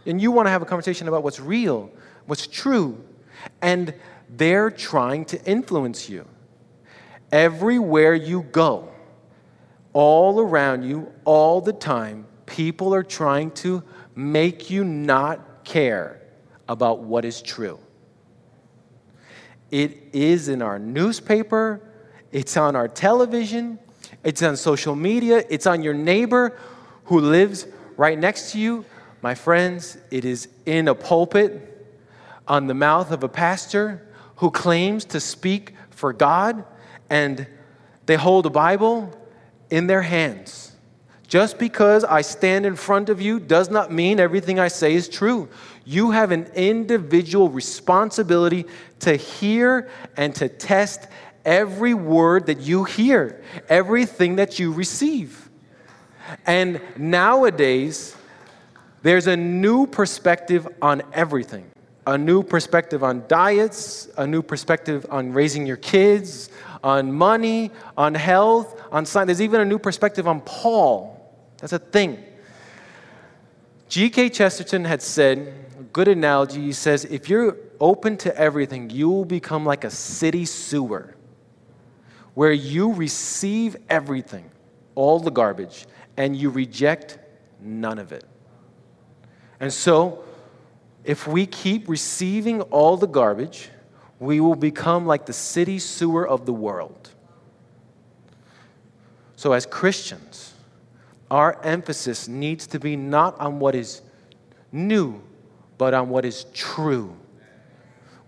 And 0.07 0.23
you 0.23 0.31
want 0.31 0.47
to 0.47 0.51
have 0.51 0.63
a 0.63 0.67
conversation 0.67 1.09
about 1.09 1.25
what's 1.25 1.41
real, 1.41 1.91
what's 2.27 2.47
true. 2.47 3.05
And 3.61 3.95
they're 4.29 4.71
trying 4.71 5.25
to 5.25 5.45
influence 5.45 6.09
you. 6.09 6.25
Everywhere 7.31 8.15
you 8.15 8.43
go, 8.43 8.89
all 9.93 10.41
around 10.41 10.83
you, 10.83 11.13
all 11.25 11.61
the 11.61 11.73
time, 11.73 12.27
people 12.47 12.95
are 12.95 13.03
trying 13.03 13.51
to 13.51 13.83
make 14.15 14.71
you 14.71 14.85
not 14.85 15.65
care 15.65 16.23
about 16.69 17.01
what 17.01 17.25
is 17.25 17.43
true. 17.43 17.79
It 19.71 19.99
is 20.13 20.49
in 20.49 20.63
our 20.63 20.79
newspaper, 20.79 21.81
it's 22.33 22.57
on 22.57 22.75
our 22.75 22.89
television, 22.89 23.79
it's 24.25 24.43
on 24.43 24.57
social 24.57 24.97
media, 24.97 25.45
it's 25.51 25.67
on 25.67 25.83
your 25.83 25.95
neighbor 25.95 26.59
who 27.05 27.21
lives 27.21 27.67
right 27.97 28.19
next 28.19 28.53
to 28.53 28.59
you. 28.59 28.85
My 29.21 29.35
friends, 29.35 29.99
it 30.11 30.25
is 30.25 30.49
in 30.65 30.89
a 30.89 30.95
pulpit, 30.95 31.75
on 32.47 32.67
the 32.67 32.75
mouth 32.75 33.11
of 33.11 33.23
a 33.23 33.29
pastor 33.29 34.07
who 34.37 34.51
claims 34.51 35.05
to 35.07 35.21
speak 35.21 35.75
for 35.91 36.13
God, 36.13 36.65
and 37.11 37.47
they 38.07 38.17
hold 38.17 38.47
a 38.47 38.51
Bible 38.51 39.13
in 39.71 39.87
their 39.87 40.03
hands. 40.03 40.73
Just 41.27 41.59
because 41.59 42.05
I 42.05 42.23
stand 42.23 42.65
in 42.65 42.75
front 42.75 43.11
of 43.11 43.21
you 43.21 43.39
does 43.39 43.69
not 43.69 43.93
mean 43.93 44.19
everything 44.19 44.59
I 44.59 44.69
say 44.69 44.95
is 44.95 45.09
true. 45.09 45.49
You 45.85 46.11
have 46.13 46.33
an 46.33 46.47
individual 46.55 47.51
responsibility 47.51 48.65
to 49.01 49.15
hear 49.15 49.91
and 50.17 50.35
to 50.37 50.49
test 50.49 51.07
every 51.45 51.93
word 51.93 52.47
that 52.47 52.61
you 52.61 52.85
hear, 52.85 53.43
everything 53.69 54.37
that 54.37 54.59
you 54.59 54.73
receive. 54.73 55.51
And 56.47 56.81
nowadays, 56.97 58.17
there's 59.03 59.27
a 59.27 59.37
new 59.37 59.87
perspective 59.87 60.67
on 60.81 61.03
everything 61.13 61.71
a 62.09 62.17
new 62.17 62.43
perspective 62.43 63.05
on 63.05 63.23
diets, 63.29 64.09
a 64.17 64.27
new 64.27 64.43
perspective 64.43 65.05
on 65.11 65.31
raising 65.31 65.67
your 65.67 65.77
kids, 65.77 66.49
on 66.83 67.13
money, 67.13 67.71
on 67.99 68.15
health, 68.15 68.81
on 68.91 69.05
science. 69.05 69.27
There's 69.27 69.43
even 69.43 69.61
a 69.61 69.65
new 69.67 69.79
perspective 69.79 70.27
on 70.27 70.41
Paul. 70.41 71.15
That's 71.59 71.75
a 71.75 71.79
thing. 71.79 72.25
G.K. 73.91 74.31
Chesterton 74.31 74.87
had 74.87 75.03
said, 75.03 75.53
good 75.93 76.09
analogy, 76.09 76.63
he 76.63 76.73
says, 76.73 77.05
if 77.05 77.29
you're 77.29 77.59
open 77.79 78.17
to 78.19 78.35
everything, 78.39 78.89
you 78.89 79.11
will 79.11 79.27
become 79.27 79.67
like 79.67 79.85
a 79.85 79.91
city 79.91 80.47
sewer 80.47 81.15
where 82.33 82.53
you 82.53 82.95
receive 82.95 83.77
everything, 83.91 84.51
all 84.95 85.21
the 85.21 85.31
garbage, 85.31 85.87
and 86.17 86.35
you 86.35 86.49
reject 86.49 87.19
none 87.61 87.99
of 87.99 88.13
it. 88.13 88.25
And 89.61 89.71
so, 89.71 90.25
if 91.09 91.27
we 91.27 91.47
keep 91.47 91.89
receiving 91.89 92.61
all 92.61 92.99
the 92.99 93.07
garbage, 93.07 93.71
we 94.21 94.41
will 94.41 94.55
become 94.55 95.07
like 95.07 95.25
the 95.25 95.33
city 95.33 95.79
sewer 95.79 96.29
of 96.29 96.45
the 96.45 96.53
world. 96.53 97.09
So, 99.35 99.55
as 99.55 99.65
Christians, 99.65 100.53
our 101.31 101.59
emphasis 101.63 102.29
needs 102.29 102.67
to 102.67 102.79
be 102.79 102.95
not 102.95 103.41
on 103.41 103.59
what 103.59 103.75
is 103.75 104.03
new, 104.71 105.23
but 105.79 105.95
on 105.95 106.11
what 106.11 106.27
is 106.27 106.45
true. 106.53 107.17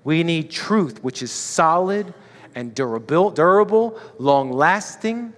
We 0.03 0.23
need 0.23 0.51
truth, 0.51 1.05
which 1.05 1.23
is 1.23 1.31
solid 1.31 2.15
and 2.55 2.75
durable, 2.75 3.31
durable 3.31 4.01
long 4.19 4.51
lasting, 4.53 5.35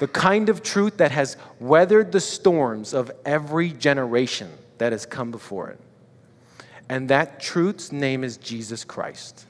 the 0.00 0.08
kind 0.08 0.50
of 0.50 0.62
truth 0.62 0.98
that 0.98 1.12
has 1.12 1.38
weathered 1.60 2.12
the 2.12 2.20
storms 2.20 2.92
of 2.92 3.10
every 3.24 3.70
generation 3.70 4.50
that 4.76 4.92
has 4.92 5.06
come 5.06 5.30
before 5.30 5.70
it. 5.70 5.80
And 6.92 7.08
that 7.08 7.40
truth's 7.40 7.90
name 7.90 8.22
is 8.22 8.36
Jesus 8.36 8.84
Christ. 8.84 9.46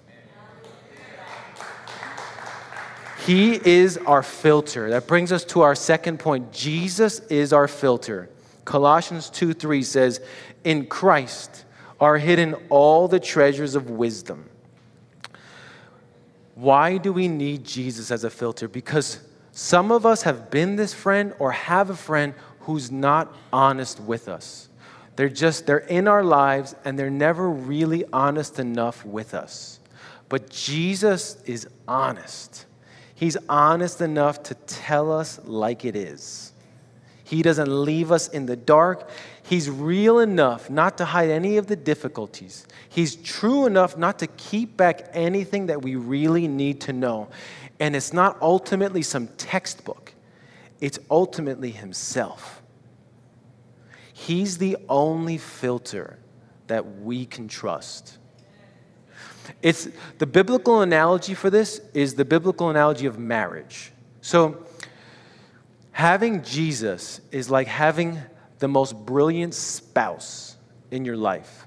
He 3.26 3.54
is 3.54 3.99
our 3.99 4.22
filter. 4.22 4.90
That 4.90 5.08
brings 5.08 5.32
us 5.32 5.44
to 5.46 5.62
our 5.62 5.75
second 5.75 6.20
point. 6.20 6.52
Jesus 6.52 7.18
is 7.18 7.52
our 7.52 7.66
filter. 7.66 8.30
Colossians 8.64 9.28
2 9.28 9.54
3 9.54 9.82
says, 9.82 10.20
In 10.62 10.87
Christ 10.87 11.64
are 12.00 12.16
hidden 12.16 12.54
all 12.68 13.08
the 13.08 13.18
treasures 13.18 13.75
of 13.75 13.90
wisdom. 13.90 14.49
Why 16.54 16.96
do 16.96 17.12
we 17.12 17.26
need 17.26 17.64
Jesus 17.64 18.12
as 18.12 18.22
a 18.22 18.30
filter? 18.30 18.68
Because 18.68 19.18
some 19.50 19.90
of 19.90 20.06
us 20.06 20.22
have 20.22 20.49
been 20.49 20.76
this 20.76 20.94
friend 20.94 21.34
or 21.40 21.50
have 21.50 21.90
a 21.90 21.96
friend 21.96 22.34
who's 22.61 22.92
not 22.92 23.34
honest 23.52 23.99
with 23.99 24.28
us. 24.28 24.68
They're 25.16 25.28
just, 25.28 25.66
they're 25.66 25.78
in 25.78 26.09
our 26.09 26.25
lives 26.25 26.75
and 26.85 26.99
they're 26.99 27.11
never 27.11 27.49
really 27.49 28.04
honest 28.12 28.59
enough 28.59 29.04
with 29.04 29.35
us. 29.35 29.81
But 30.28 30.49
Jesus 30.50 31.37
is 31.45 31.69
honest. 31.87 32.64
He's 33.14 33.37
honest 33.49 34.00
enough 34.00 34.42
to 34.45 34.54
tell 34.54 35.12
us 35.12 35.38
like 35.45 35.85
it 35.85 35.95
is. 35.95 36.52
He 37.25 37.42
doesn't 37.42 37.69
leave 37.69 38.12
us 38.12 38.28
in 38.28 38.47
the 38.47 38.57
dark. 38.57 39.09
He's 39.42 39.71
real 39.71 40.19
enough 40.19 40.71
not 40.71 40.99
to 40.99 41.04
hide 41.04 41.31
any 41.31 41.57
of 41.57 41.66
the 41.66 41.76
difficulties. 41.76 42.66
He's 42.88 43.16
true 43.16 43.66
enough 43.66 43.97
not 43.97 44.19
to 44.21 44.26
keep 44.26 44.76
back 44.76 45.09
anything 45.12 45.66
that 45.66 45.83
we 45.83 45.97
really 45.97 46.49
need 46.49 46.81
to 46.83 46.92
know. 46.92 47.28
And 47.81 47.97
it's 47.97 48.12
not 48.12 48.37
ultimately 48.40 49.02
some 49.02 49.28
textbook, 49.28 50.12
it's 50.81 50.99
ultimately 51.11 51.71
Himself. 51.71 52.62
He's 54.26 54.58
the 54.58 54.76
only 54.88 55.36
filter 55.36 56.18
that 56.68 57.00
we 57.00 57.26
can 57.26 57.48
trust. 57.48 58.18
It's 59.62 59.88
the 60.18 60.26
biblical 60.26 60.82
analogy 60.82 61.34
for 61.34 61.50
this 61.50 61.80
is 61.92 62.14
the 62.14 62.24
biblical 62.24 62.70
analogy 62.70 63.06
of 63.06 63.18
marriage. 63.18 63.90
So 64.20 64.64
having 65.90 66.44
Jesus 66.44 67.20
is 67.32 67.50
like 67.50 67.66
having 67.66 68.20
the 68.60 68.68
most 68.68 68.94
brilliant 68.94 69.54
spouse 69.54 70.56
in 70.92 71.04
your 71.04 71.16
life. 71.16 71.66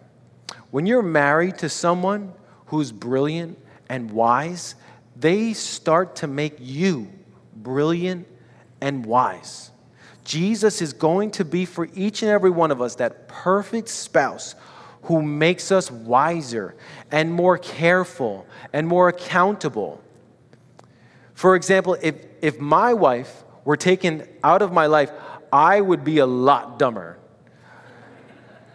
When 0.72 0.86
you're 0.86 1.04
married 1.04 1.58
to 1.58 1.68
someone 1.68 2.34
who's 2.68 2.94
brilliant 2.94 3.60
and 3.90 4.12
wise, 4.12 4.76
they 5.14 5.52
start 5.52 6.16
to 6.18 6.28
make 6.28 6.56
you 6.60 7.12
brilliant 7.54 8.28
and 8.80 9.06
wise. 9.06 9.72
Jesus 10.26 10.82
is 10.82 10.92
going 10.92 11.32
to 11.32 11.46
be 11.46 11.66
for 11.66 11.88
each 11.96 12.24
and 12.24 12.32
every 12.32 12.50
one 12.50 12.72
of 12.72 12.82
us 12.82 12.96
that 12.96 13.28
perfect 13.28 13.88
spouse 13.88 14.56
who 15.04 15.22
makes 15.22 15.72
us 15.72 15.90
wiser 15.92 16.76
and 17.12 17.32
more 17.32 17.58
careful 17.58 18.46
and 18.74 18.88
more 18.88 19.08
accountable. 19.08 20.02
For 21.36 21.56
example, 21.56 21.96
if, 22.02 22.16
if 22.42 22.60
my 22.60 22.94
wife 22.94 23.44
were 23.64 23.78
taken 23.78 24.28
out 24.44 24.64
of 24.64 24.74
my 24.74 24.88
life, 24.88 25.12
I 25.54 25.80
would 25.80 26.04
be 26.04 26.18
a 26.18 26.26
lot 26.26 26.80
dumber. 26.80 27.20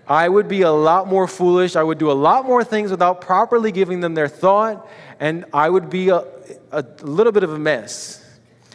I 0.07 0.28
would 0.28 0.49
be 0.49 0.62
a 0.62 0.71
lot 0.71 1.09
more 1.09 1.26
foolish. 1.26 1.76
I 1.76 1.83
would 1.83 1.99
do 1.99 2.11
a 2.11 2.14
lot 2.14 2.45
more 2.45 2.64
things 2.64 2.90
without 2.90 3.21
properly 3.21 3.73
giving 3.73 4.00
them 4.00 4.14
their 4.14 4.28
thought, 4.28 4.88
and 5.19 5.45
I 5.52 5.69
would 5.69 5.90
be 5.90 6.11
a, 6.11 6.25
a 6.73 6.85
little 7.02 7.33
bit 7.33 7.42
of 7.42 7.52
a 7.52 7.59
mess. 7.59 8.25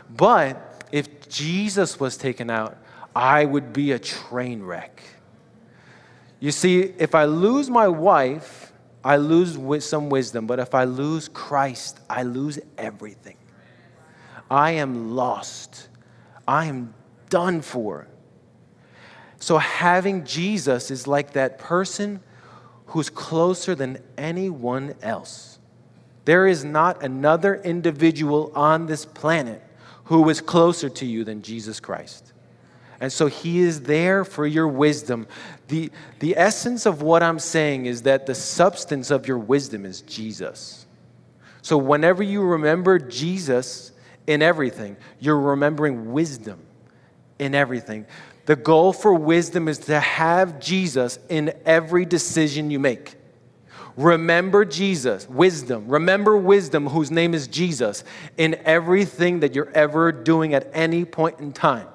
But 0.10 0.84
if 0.92 1.25
Jesus 1.36 2.00
was 2.00 2.16
taken 2.16 2.50
out, 2.50 2.78
I 3.14 3.44
would 3.44 3.74
be 3.74 3.92
a 3.92 4.00
train 4.00 4.64
wreck. 4.64 5.04
You 6.40 6.52
see, 6.52 6.80
if 6.98 7.14
I 7.14 7.26
lose 7.26 7.70
my 7.70 7.90
wife, 7.90 8.72
I 9.04 9.18
lose 9.18 9.84
some 9.86 10.10
wisdom, 10.10 10.48
but 10.48 10.60
if 10.60 10.74
I 10.74 10.86
lose 10.86 11.28
Christ, 11.28 12.00
I 12.10 12.24
lose 12.24 12.58
everything. 12.78 13.36
I 14.50 14.72
am 14.72 15.14
lost. 15.14 15.90
I 16.48 16.68
am 16.68 16.94
done 17.30 17.62
for. 17.62 18.08
So, 19.42 19.58
having 19.58 20.24
Jesus 20.24 20.90
is 20.90 21.06
like 21.06 21.34
that 21.34 21.60
person 21.60 22.22
who's 22.88 23.10
closer 23.10 23.76
than 23.76 23.98
anyone 24.18 24.96
else. 25.02 25.60
There 26.24 26.48
is 26.48 26.64
not 26.64 27.04
another 27.04 27.56
individual 27.56 28.54
on 28.56 28.86
this 28.86 29.04
planet 29.04 29.62
who 30.06 30.28
is 30.30 30.42
closer 30.42 30.90
to 30.90 31.06
you 31.06 31.24
than 31.24 31.42
Jesus 31.42 31.80
Christ. 31.80 32.34
And 33.00 33.12
so 33.12 33.28
he 33.28 33.60
is 33.60 33.82
there 33.82 34.24
for 34.24 34.48
your 34.48 34.68
wisdom. 34.68 35.28
The, 35.68 35.92
the 36.20 36.38
essence 36.38 36.86
of 36.86 37.02
what 37.02 37.22
I'm 37.22 37.40
saying 37.40 37.88
is 37.88 38.04
that 38.04 38.26
the 38.26 38.36
substance 38.36 39.12
of 39.12 39.28
your 39.28 39.38
wisdom 39.38 39.86
is 39.86 40.02
Jesus. 40.02 40.86
So 41.62 41.78
whenever 41.78 42.24
you 42.24 42.42
remember 42.42 43.00
Jesus 43.00 43.92
in 44.28 44.42
everything, 44.42 44.96
you're 45.20 45.40
remembering 45.40 46.14
wisdom 46.14 46.60
in 47.40 47.54
everything. 47.54 48.06
The 48.46 48.56
goal 48.56 48.94
for 48.94 49.14
wisdom 49.14 49.68
is 49.68 49.80
to 49.80 50.00
have 50.00 50.60
Jesus 50.60 51.20
in 51.30 51.54
every 51.66 52.06
decision 52.06 52.70
you 52.70 52.80
make. 52.80 53.16
Remember 53.98 54.66
Jesus, 54.66 55.30
wisdom. 55.30 55.88
Remember 55.88 56.36
wisdom, 56.36 56.88
whose 56.88 57.12
name 57.12 57.34
is 57.34 57.48
Jesus, 57.48 58.04
in 58.38 58.56
everything 58.66 59.40
that 59.40 59.56
you're 59.56 59.72
ever 59.72 60.12
doing 60.12 60.54
at 60.54 60.70
any 60.74 61.06
point 61.06 61.40
in 61.40 61.54
time. 61.54 61.88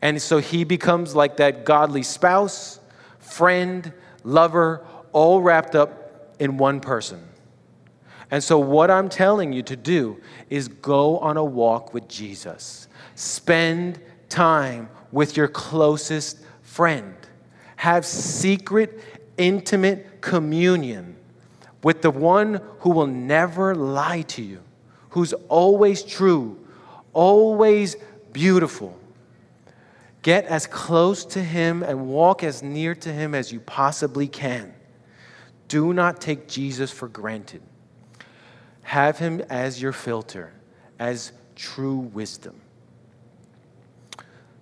And 0.00 0.20
so 0.20 0.38
he 0.38 0.64
becomes 0.64 1.14
like 1.14 1.36
that 1.36 1.64
godly 1.64 2.02
spouse, 2.02 2.80
friend, 3.18 3.92
lover, 4.24 4.86
all 5.12 5.42
wrapped 5.42 5.74
up 5.74 6.34
in 6.38 6.56
one 6.56 6.80
person. 6.80 7.22
And 8.30 8.42
so, 8.42 8.58
what 8.58 8.90
I'm 8.90 9.10
telling 9.10 9.52
you 9.52 9.62
to 9.64 9.76
do 9.76 10.18
is 10.48 10.66
go 10.66 11.18
on 11.18 11.36
a 11.36 11.44
walk 11.44 11.92
with 11.92 12.08
Jesus. 12.08 12.88
Spend 13.14 14.00
time 14.30 14.88
with 15.12 15.36
your 15.36 15.48
closest 15.48 16.38
friend. 16.62 17.14
Have 17.76 18.06
secret, 18.06 19.00
intimate 19.36 20.20
communion 20.20 21.16
with 21.82 22.02
the 22.02 22.10
one 22.10 22.60
who 22.80 22.90
will 22.90 23.06
never 23.06 23.74
lie 23.74 24.22
to 24.22 24.42
you, 24.42 24.60
who's 25.10 25.32
always 25.48 26.02
true, 26.02 26.58
always 27.12 27.96
beautiful. 28.32 28.98
Get 30.22 30.44
as 30.44 30.66
close 30.66 31.24
to 31.26 31.42
Him 31.42 31.82
and 31.82 32.06
walk 32.06 32.44
as 32.44 32.62
near 32.62 32.94
to 32.94 33.12
Him 33.12 33.34
as 33.34 33.52
you 33.52 33.58
possibly 33.60 34.28
can. 34.28 34.72
Do 35.66 35.92
not 35.92 36.20
take 36.20 36.46
Jesus 36.48 36.90
for 36.92 37.08
granted. 37.08 37.62
Have 38.82 39.18
Him 39.18 39.40
as 39.50 39.82
your 39.82 39.92
filter, 39.92 40.52
as 40.98 41.32
true 41.56 41.96
wisdom. 41.98 42.60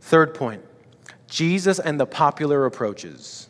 Third 0.00 0.34
point 0.34 0.62
Jesus 1.28 1.78
and 1.78 2.00
the 2.00 2.06
popular 2.06 2.64
approaches. 2.64 3.49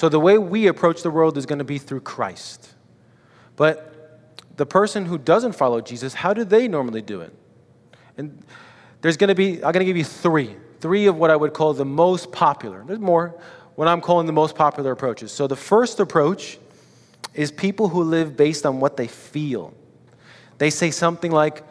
So, 0.00 0.08
the 0.08 0.18
way 0.18 0.38
we 0.38 0.66
approach 0.66 1.02
the 1.02 1.10
world 1.10 1.36
is 1.36 1.44
going 1.44 1.58
to 1.58 1.64
be 1.64 1.76
through 1.76 2.00
Christ. 2.00 2.72
But 3.56 4.18
the 4.56 4.64
person 4.64 5.04
who 5.04 5.18
doesn't 5.18 5.52
follow 5.52 5.82
Jesus, 5.82 6.14
how 6.14 6.32
do 6.32 6.42
they 6.42 6.68
normally 6.68 7.02
do 7.02 7.20
it? 7.20 7.34
And 8.16 8.42
there's 9.02 9.18
going 9.18 9.28
to 9.28 9.34
be, 9.34 9.56
I'm 9.56 9.72
going 9.72 9.80
to 9.80 9.84
give 9.84 9.98
you 9.98 10.04
three 10.04 10.56
three 10.80 11.04
of 11.04 11.18
what 11.18 11.28
I 11.28 11.36
would 11.36 11.52
call 11.52 11.74
the 11.74 11.84
most 11.84 12.32
popular. 12.32 12.82
There's 12.82 12.98
more, 12.98 13.38
what 13.74 13.88
I'm 13.88 14.00
calling 14.00 14.26
the 14.26 14.32
most 14.32 14.56
popular 14.56 14.92
approaches. 14.92 15.32
So 15.32 15.46
the 15.46 15.54
first 15.54 16.00
approach 16.00 16.56
is 17.34 17.52
people 17.52 17.90
who 17.90 18.02
live 18.02 18.38
based 18.38 18.64
on 18.64 18.80
what 18.80 18.96
they 18.96 19.06
feel. 19.06 19.74
They 20.56 20.70
say 20.70 20.92
something 20.92 21.30
like, 21.30 21.62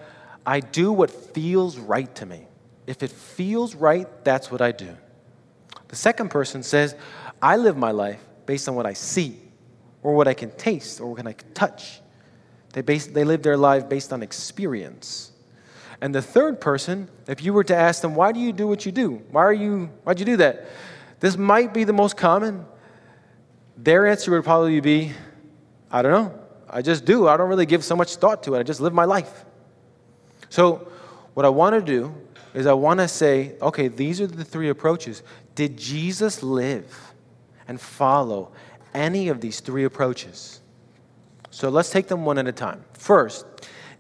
I 0.45 0.59
do 0.59 0.91
what 0.91 1.09
feels 1.09 1.79
right 1.79 2.13
to 2.13 2.27
me. 2.27 2.45
If 2.85 3.01
it 3.01 3.09
feels 3.09 3.73
right, 3.73 4.07
that's 4.23 4.51
what 4.51 4.61
I 4.61 4.71
do. 4.71 4.95
The 5.87 5.95
second 5.95 6.29
person 6.29 6.61
says, 6.61 6.95
I 7.41 7.58
live 7.58 7.78
my 7.78 7.91
life 7.91 8.19
based 8.45 8.67
on 8.67 8.75
what 8.75 8.86
I 8.86 8.93
see, 8.93 9.38
or 10.04 10.15
what 10.15 10.28
I 10.28 10.34
can 10.34 10.52
taste, 10.52 10.99
or 10.99 11.13
what 11.13 11.25
I 11.25 11.34
can 11.34 11.54
touch. 11.54 12.02
They, 12.73 12.82
base, 12.82 13.08
they 13.08 13.23
live 13.23 13.43
their 13.43 13.58
life 13.58 13.89
based 13.89 14.13
on 14.13 14.21
experience. 14.23 15.32
And 16.02 16.15
the 16.15 16.21
third 16.21 16.62
person, 16.62 17.10
if 17.28 17.43
you 17.43 17.54
were 17.54 17.63
to 17.65 17.75
ask 17.75 18.02
them, 18.02 18.15
why 18.15 18.32
do 18.32 18.39
you 18.39 18.54
do 18.54 18.67
what 18.67 18.86
you 18.86 18.91
do? 18.91 19.21
Why 19.32 19.43
are 19.43 19.54
you, 19.54 19.89
why'd 20.04 20.19
you 20.19 20.25
do 20.25 20.38
that? 20.38 20.67
This 21.19 21.38
might 21.38 21.73
be 21.73 21.84
the 21.84 21.93
most 21.93 22.15
common. 22.15 22.65
Their 23.78 24.08
answer 24.08 24.32
would 24.32 24.43
probably 24.43 24.80
be, 24.80 25.12
I 25.91 26.02
don't 26.02 26.12
know. 26.12 26.39
I 26.69 26.82
just 26.82 27.04
do. 27.06 27.28
I 27.28 27.36
don't 27.36 27.49
really 27.49 27.65
give 27.65 27.84
so 27.84 27.95
much 27.95 28.15
thought 28.15 28.43
to 28.43 28.56
it. 28.56 28.60
I 28.60 28.63
just 28.63 28.80
live 28.80 28.93
my 28.93 29.06
life. 29.06 29.45
So, 30.49 30.88
what 31.34 31.45
I 31.45 31.49
want 31.49 31.75
to 31.75 31.82
do 31.82 32.13
is 32.54 32.65
I 32.65 32.73
want 32.73 32.99
to 32.99 33.08
say, 33.08 33.56
okay, 33.62 33.88
these 33.88 34.21
are 34.21 34.28
the 34.28 34.43
three 34.43 34.69
approaches. 34.69 35.23
Did 35.56 35.78
Jesus 35.78 36.43
live 36.43 37.08
and 37.69 37.79
follow 37.79 38.51
any 38.93 39.29
of 39.29 39.39
these 39.39 39.62
three 39.62 39.86
approaches? 39.86 40.60
So 41.51 41.69
let's 41.69 41.89
take 41.89 42.08
them 42.08 42.25
one 42.25 42.38
at 42.38 42.47
a 42.47 42.51
time. 42.51 42.84
First, 42.93 43.45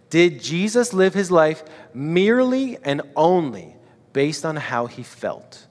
did 0.09 0.41
Jesus 0.41 0.93
live 0.93 1.13
his 1.13 1.31
life 1.31 1.63
merely 1.93 2.77
and 2.83 3.01
only 3.15 3.75
based 4.11 4.43
on 4.45 4.55
how 4.55 4.87
he 4.87 5.03
felt? 5.03 5.67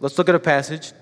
Let's 0.00 0.16
look 0.16 0.28
at 0.28 0.34
a 0.34 0.40
passage 0.40 0.92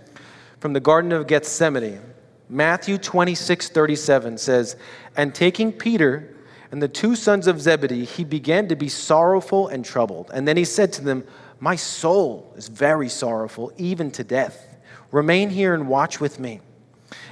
from 0.59 0.73
the 0.73 0.81
Garden 0.81 1.13
of 1.13 1.27
Gethsemane. 1.27 2.01
Matthew 2.49 2.99
26, 2.99 3.69
37 3.69 4.39
says, 4.39 4.77
And 5.17 5.35
taking 5.35 5.73
Peter 5.73 6.37
and 6.71 6.83
the 6.83 6.89
two 6.89 7.15
sons 7.15 7.47
of 7.47 7.61
Zebedee, 7.61 8.05
he 8.05 8.25
began 8.25 8.69
to 8.69 8.77
be 8.77 8.89
sorrowful 8.89 9.69
and 9.69 9.85
troubled. 9.85 10.31
And 10.33 10.49
then 10.49 10.57
he 10.57 10.65
said 10.65 10.93
to 10.95 11.05
them, 11.05 11.25
My 11.61 11.77
soul 11.77 12.53
is 12.57 12.69
very 12.69 13.09
sorrowful, 13.09 13.73
even 13.77 14.11
to 14.13 14.25
death. 14.25 14.72
Remain 15.13 15.51
here 15.51 15.75
and 15.75 15.87
watch 15.87 16.21
with 16.21 16.41
me. 16.41 16.61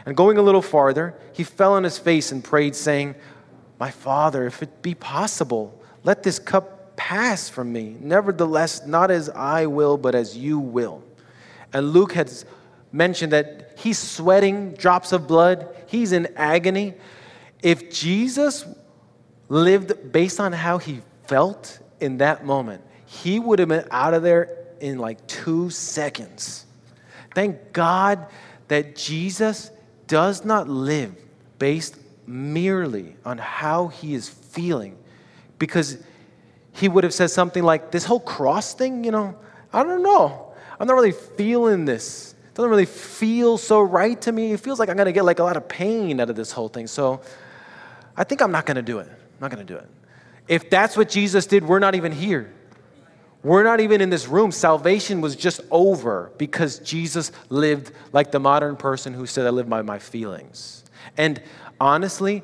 And 0.07 0.17
going 0.17 0.39
a 0.39 0.43
little 0.43 0.63
farther, 0.63 1.15
he 1.33 1.43
fell 1.43 1.75
on 1.75 1.85
his 1.85 1.99
face 1.99 2.31
and 2.31 2.45
prayed, 2.45 2.77
saying, 2.77 3.17
my 3.81 3.91
Father, 3.91 4.47
if 4.47 4.63
it 4.63 4.83
be 4.83 4.95
possible, 4.95 5.83
let 6.05 6.23
this 6.23 6.39
cup 6.39 6.95
pass 6.97 7.49
from 7.49 7.73
me. 7.73 7.97
Nevertheless, 7.99 8.87
not 8.87 9.11
as 9.11 9.31
I 9.31 9.67
will, 9.67 9.97
but 9.97 10.15
as 10.15 10.37
you 10.37 10.59
will. 10.59 11.03
And 11.73 11.93
Luke 11.93 12.13
has 12.13 12.45
mentioned 12.93 13.33
that 13.33 13.73
he's 13.79 13.99
sweating 13.99 14.75
drops 14.75 15.13
of 15.13 15.27
blood, 15.27 15.75
he's 15.87 16.13
in 16.13 16.29
agony. 16.37 16.95
If 17.63 17.91
Jesus 17.91 18.67
lived 19.49 20.13
based 20.13 20.41
on 20.41 20.53
how 20.53 20.77
he 20.77 21.01
felt 21.27 21.79
in 22.01 22.19
that 22.19 22.45
moment, 22.45 22.83
he 23.07 23.39
would 23.39 23.59
have 23.59 23.69
been 23.69 23.87
out 23.91 24.13
of 24.13 24.23
there 24.23 24.59
in 24.81 24.99
like 24.99 25.27
two 25.27 25.71
seconds. 25.71 26.67
Thank 27.35 27.73
God 27.73 28.27
that 28.69 28.97
Jesus 28.97 29.71
does 30.07 30.45
not 30.45 30.69
live 30.69 31.15
based 31.59 31.97
merely 32.27 33.17
on 33.25 33.39
how 33.39 33.89
he 33.89 34.15
is 34.15 34.29
feeling 34.29 34.97
because 35.59 35.99
he 36.73 36.89
would 36.89 37.05
have 37.05 37.15
said 37.15 37.31
something 37.31 37.63
like, 37.63 37.91
This 37.91 38.05
whole 38.05 38.21
cross 38.21 38.75
thing, 38.75 39.05
you 39.05 39.11
know, 39.11 39.37
I 39.73 39.83
don't 39.83 40.03
know. 40.03 40.53
I'm 40.79 40.87
not 40.87 40.95
really 40.95 41.13
feeling 41.13 41.85
this. 41.85 42.35
It 42.49 42.55
doesn't 42.55 42.71
really 42.71 42.87
feel 42.87 43.59
so 43.59 43.81
right 43.81 44.21
to 44.23 44.33
me. 44.33 44.53
It 44.53 44.61
feels 44.61 44.79
like 44.79 44.89
I'm 44.89 44.97
going 44.97 45.07
to 45.07 45.13
get 45.13 45.25
like 45.25 45.39
a 45.39 45.45
lot 45.45 45.57
of 45.57 45.69
pain 45.69 46.21
out 46.21 46.31
of 46.31 46.37
this 46.37 46.53
whole 46.53 46.69
thing. 46.69 46.87
So 46.87 47.21
I 48.17 48.25
think 48.25 48.41
I'm 48.41 48.51
not 48.51 48.67
going 48.67 48.77
to 48.77 48.83
do 48.83 48.99
it. 48.99 49.09
I'm 49.09 49.41
not 49.41 49.51
going 49.51 49.65
to 49.65 49.73
do 49.73 49.79
it. 49.79 49.89
If 50.49 50.71
that's 50.71 50.97
what 50.97 51.09
Jesus 51.09 51.47
did, 51.47 51.65
we're 51.65 51.79
not 51.79 51.95
even 51.95 52.13
here. 52.13 52.53
We're 53.43 53.63
not 53.65 53.81
even 53.81 54.01
in 54.01 54.11
this 54.11 54.29
room. 54.29 54.53
Salvation 54.53 55.21
was 55.21 55.35
just 55.35 55.61
over 55.71 56.31
because 56.37 56.79
Jesus 56.81 57.33
lived 57.49 57.93
like 58.13 58.33
the 58.33 58.41
modern 58.41 58.77
person 58.77 59.15
who 59.15 59.27
said, 59.27 59.47
I 59.47 59.51
live 59.51 59.69
by 59.69 59.83
my 59.83 59.99
feelings. 59.99 60.85
And 61.17 61.41
honestly, 61.81 62.43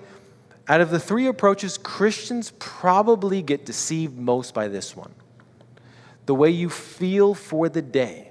out 0.68 0.80
of 0.80 0.90
the 0.90 0.98
three 0.98 1.26
approaches, 1.26 1.78
Christians 1.78 2.52
probably 2.58 3.42
get 3.42 3.66
deceived 3.66 4.16
most 4.18 4.54
by 4.54 4.68
this 4.68 4.96
one. 4.96 5.12
the 6.26 6.34
way 6.34 6.50
you 6.50 6.68
feel 6.68 7.34
for 7.34 7.68
the 7.68 7.82
day 7.82 8.30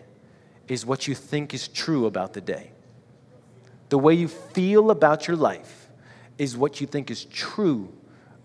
is 0.68 0.86
what 0.86 1.08
you 1.08 1.16
think 1.16 1.54
is 1.54 1.68
true 1.70 2.06
about 2.06 2.34
the 2.34 2.42
day. 2.42 2.72
The 3.90 3.98
way 3.98 4.14
you 4.14 4.28
feel 4.28 4.92
about 4.92 5.28
your 5.28 5.38
life 5.38 5.88
is 6.38 6.58
what 6.58 6.82
you 6.82 6.88
think 6.88 7.10
is 7.10 7.24
true 7.26 7.92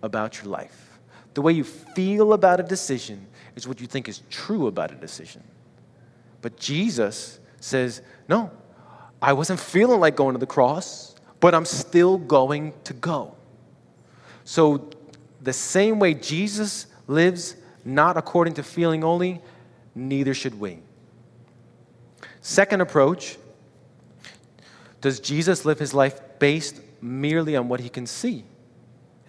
about 0.03 0.39
your 0.41 0.47
life. 0.47 1.01
The 1.35 1.43
way 1.43 1.53
you 1.53 1.65
feel 1.65 2.33
about 2.33 2.61
a 2.61 2.63
decision 2.63 3.27
is 3.57 3.67
what 3.67 3.81
you 3.81 3.87
think 3.87 4.09
is 4.09 4.23
true 4.31 4.67
about 4.67 4.91
a 4.91 4.95
decision. 4.95 5.43
But 6.43 6.57
Jesus 6.57 7.39
says, 7.61 8.03
No, 8.29 8.51
I 9.21 9.33
wasn't 9.33 9.61
feeling 9.61 10.01
like 10.01 10.17
going 10.17 10.35
to 10.35 10.39
the 10.39 10.47
cross, 10.47 11.15
but 11.41 11.55
I'm 11.55 11.65
still 11.65 12.19
going 12.19 12.73
to 12.85 12.93
go. 12.95 13.35
So, 14.45 14.91
the 15.43 15.53
same 15.53 15.99
way 15.99 16.15
Jesus 16.15 16.87
lives, 17.07 17.57
not 17.85 18.17
according 18.17 18.55
to 18.55 18.63
feeling 18.63 19.05
only, 19.05 19.41
neither 19.95 20.35
should 20.35 20.59
we. 20.59 20.81
Second 22.43 22.81
approach 22.81 23.39
does 25.01 25.21
Jesus 25.21 25.65
live 25.65 25.79
his 25.79 25.95
life 25.95 26.21
based 26.39 26.81
merely 27.01 27.57
on 27.57 27.69
what 27.69 27.81
he 27.81 27.89
can 27.89 28.07
see 28.07 28.45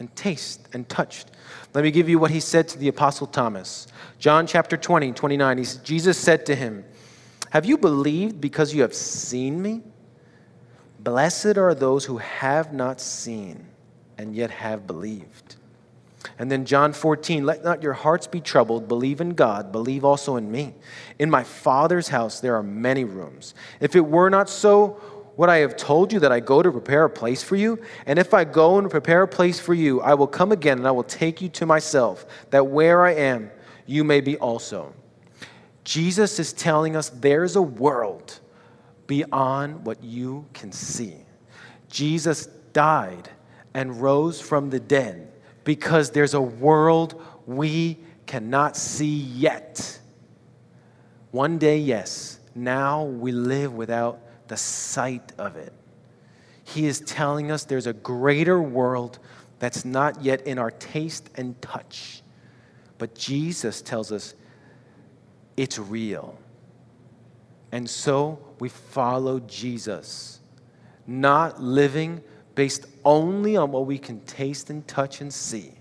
and 0.02 0.14
taste 0.16 0.68
and 0.74 0.90
touch? 0.90 1.26
Let 1.76 1.84
me 1.84 1.92
give 1.92 2.10
you 2.10 2.18
what 2.18 2.32
he 2.32 2.40
said 2.40 2.68
to 2.70 2.80
the 2.80 2.88
Apostle 2.88 3.28
Thomas. 3.28 3.88
John 4.18 4.48
chapter 4.48 4.76
20, 4.76 5.12
29. 5.12 5.58
He, 5.60 5.66
Jesus 5.84 6.18
said 6.18 6.46
to 6.48 6.56
him, 6.56 6.84
Have 7.52 7.66
you 7.66 7.78
believed 7.78 8.42
because 8.42 8.74
you 8.74 8.82
have 8.82 8.96
seen 8.96 9.62
me? 9.62 9.84
Blessed 11.00 11.58
are 11.58 11.76
those 11.76 12.06
who 12.06 12.18
have 12.18 12.74
not 12.74 13.00
seen 13.00 13.68
and 14.18 14.36
yet 14.36 14.50
have 14.50 14.88
believed. 14.88 15.56
And 16.40 16.52
then 16.52 16.66
John 16.66 16.94
14, 16.94 17.46
let 17.46 17.64
not 17.64 17.84
your 17.84 17.94
hearts 17.94 18.26
be 18.26 18.42
troubled. 18.42 18.88
Believe 18.88 19.22
in 19.22 19.32
God, 19.32 19.72
believe 19.72 20.04
also 20.04 20.36
in 20.36 20.52
me. 20.52 20.74
In 21.20 21.30
my 21.30 21.44
Father's 21.44 22.08
house 22.08 22.40
there 22.40 22.56
are 22.56 22.64
many 22.64 23.04
rooms. 23.04 23.54
If 23.80 23.96
it 23.96 24.06
were 24.06 24.30
not 24.30 24.50
so, 24.50 25.00
what 25.36 25.50
I 25.50 25.58
have 25.58 25.78
told 25.78 26.12
you 26.12 26.20
that 26.20 26.32
I 26.32 26.40
go 26.40 26.62
to 26.62 26.72
prepare 26.72 27.06
a 27.06 27.10
place 27.10 27.42
for 27.42 27.56
you? 27.56 27.80
And 28.06 28.20
if 28.20 28.34
I 28.34 28.44
go 28.44 28.78
and 28.78 28.90
prepare 28.90 29.24
a 29.24 29.28
place 29.28 29.60
for 29.60 29.74
you, 29.74 30.02
I 30.02 30.14
will 30.14 30.28
come 30.28 30.52
again 30.52 30.78
and 30.78 30.88
I 30.88 30.92
will 30.92 31.04
take 31.04 31.42
you 31.42 31.50
to 31.50 31.66
myself, 31.66 32.26
that 32.50 32.68
where 32.68 33.06
I 33.06 33.14
am, 33.14 33.52
you 33.86 34.04
may 34.04 34.22
be 34.22 34.38
also. 34.38 34.94
Jesus 35.84 36.40
is 36.40 36.54
telling 36.54 36.96
us 36.96 37.10
there's 37.10 37.56
a 37.56 37.62
world 37.62 38.40
beyond 39.08 39.86
what 39.86 40.04
you 40.04 40.46
can 40.54 40.72
see. 40.72 41.16
Jesus 41.90 42.46
died 42.74 43.30
and 43.74 44.02
rose 44.02 44.40
from 44.40 44.70
the 44.70 44.80
dead 44.80 45.32
because 45.64 46.12
there's 46.12 46.34
a 46.34 46.42
world 46.42 47.22
we 47.46 47.98
cannot 48.26 48.78
see 48.78 49.18
yet. 49.18 50.00
One 51.32 51.58
day, 51.58 51.78
yes, 51.78 52.40
now 52.56 53.04
we 53.04 53.32
live 53.32 53.74
without 53.74 54.22
the 54.52 54.58
sight 54.58 55.32
of 55.38 55.56
it. 55.56 55.72
He 56.66 56.86
is 56.86 57.00
telling 57.00 57.52
us 57.52 57.64
there's 57.64 57.88
a 57.88 57.94
greater 57.94 58.62
world 58.62 59.18
that's 59.60 59.86
not 59.86 60.22
yet 60.26 60.46
in 60.46 60.60
our 60.60 60.72
taste 60.72 61.30
and 61.36 61.60
touch. 61.62 62.22
But 62.98 63.16
Jesus 63.16 63.82
tells 63.82 64.12
us 64.12 64.36
it's 65.56 65.80
real. 65.80 66.38
And 67.72 67.90
so 67.90 68.40
we 68.60 68.68
follow 68.68 69.40
Jesus, 69.40 70.42
not 71.08 71.64
living 71.64 72.22
based 72.54 72.88
only 73.06 73.56
on 73.56 73.72
what 73.72 73.86
we 73.86 73.98
can 73.98 74.20
taste 74.26 74.70
and 74.70 74.86
touch 74.86 75.22
and 75.22 75.34
see, 75.34 75.72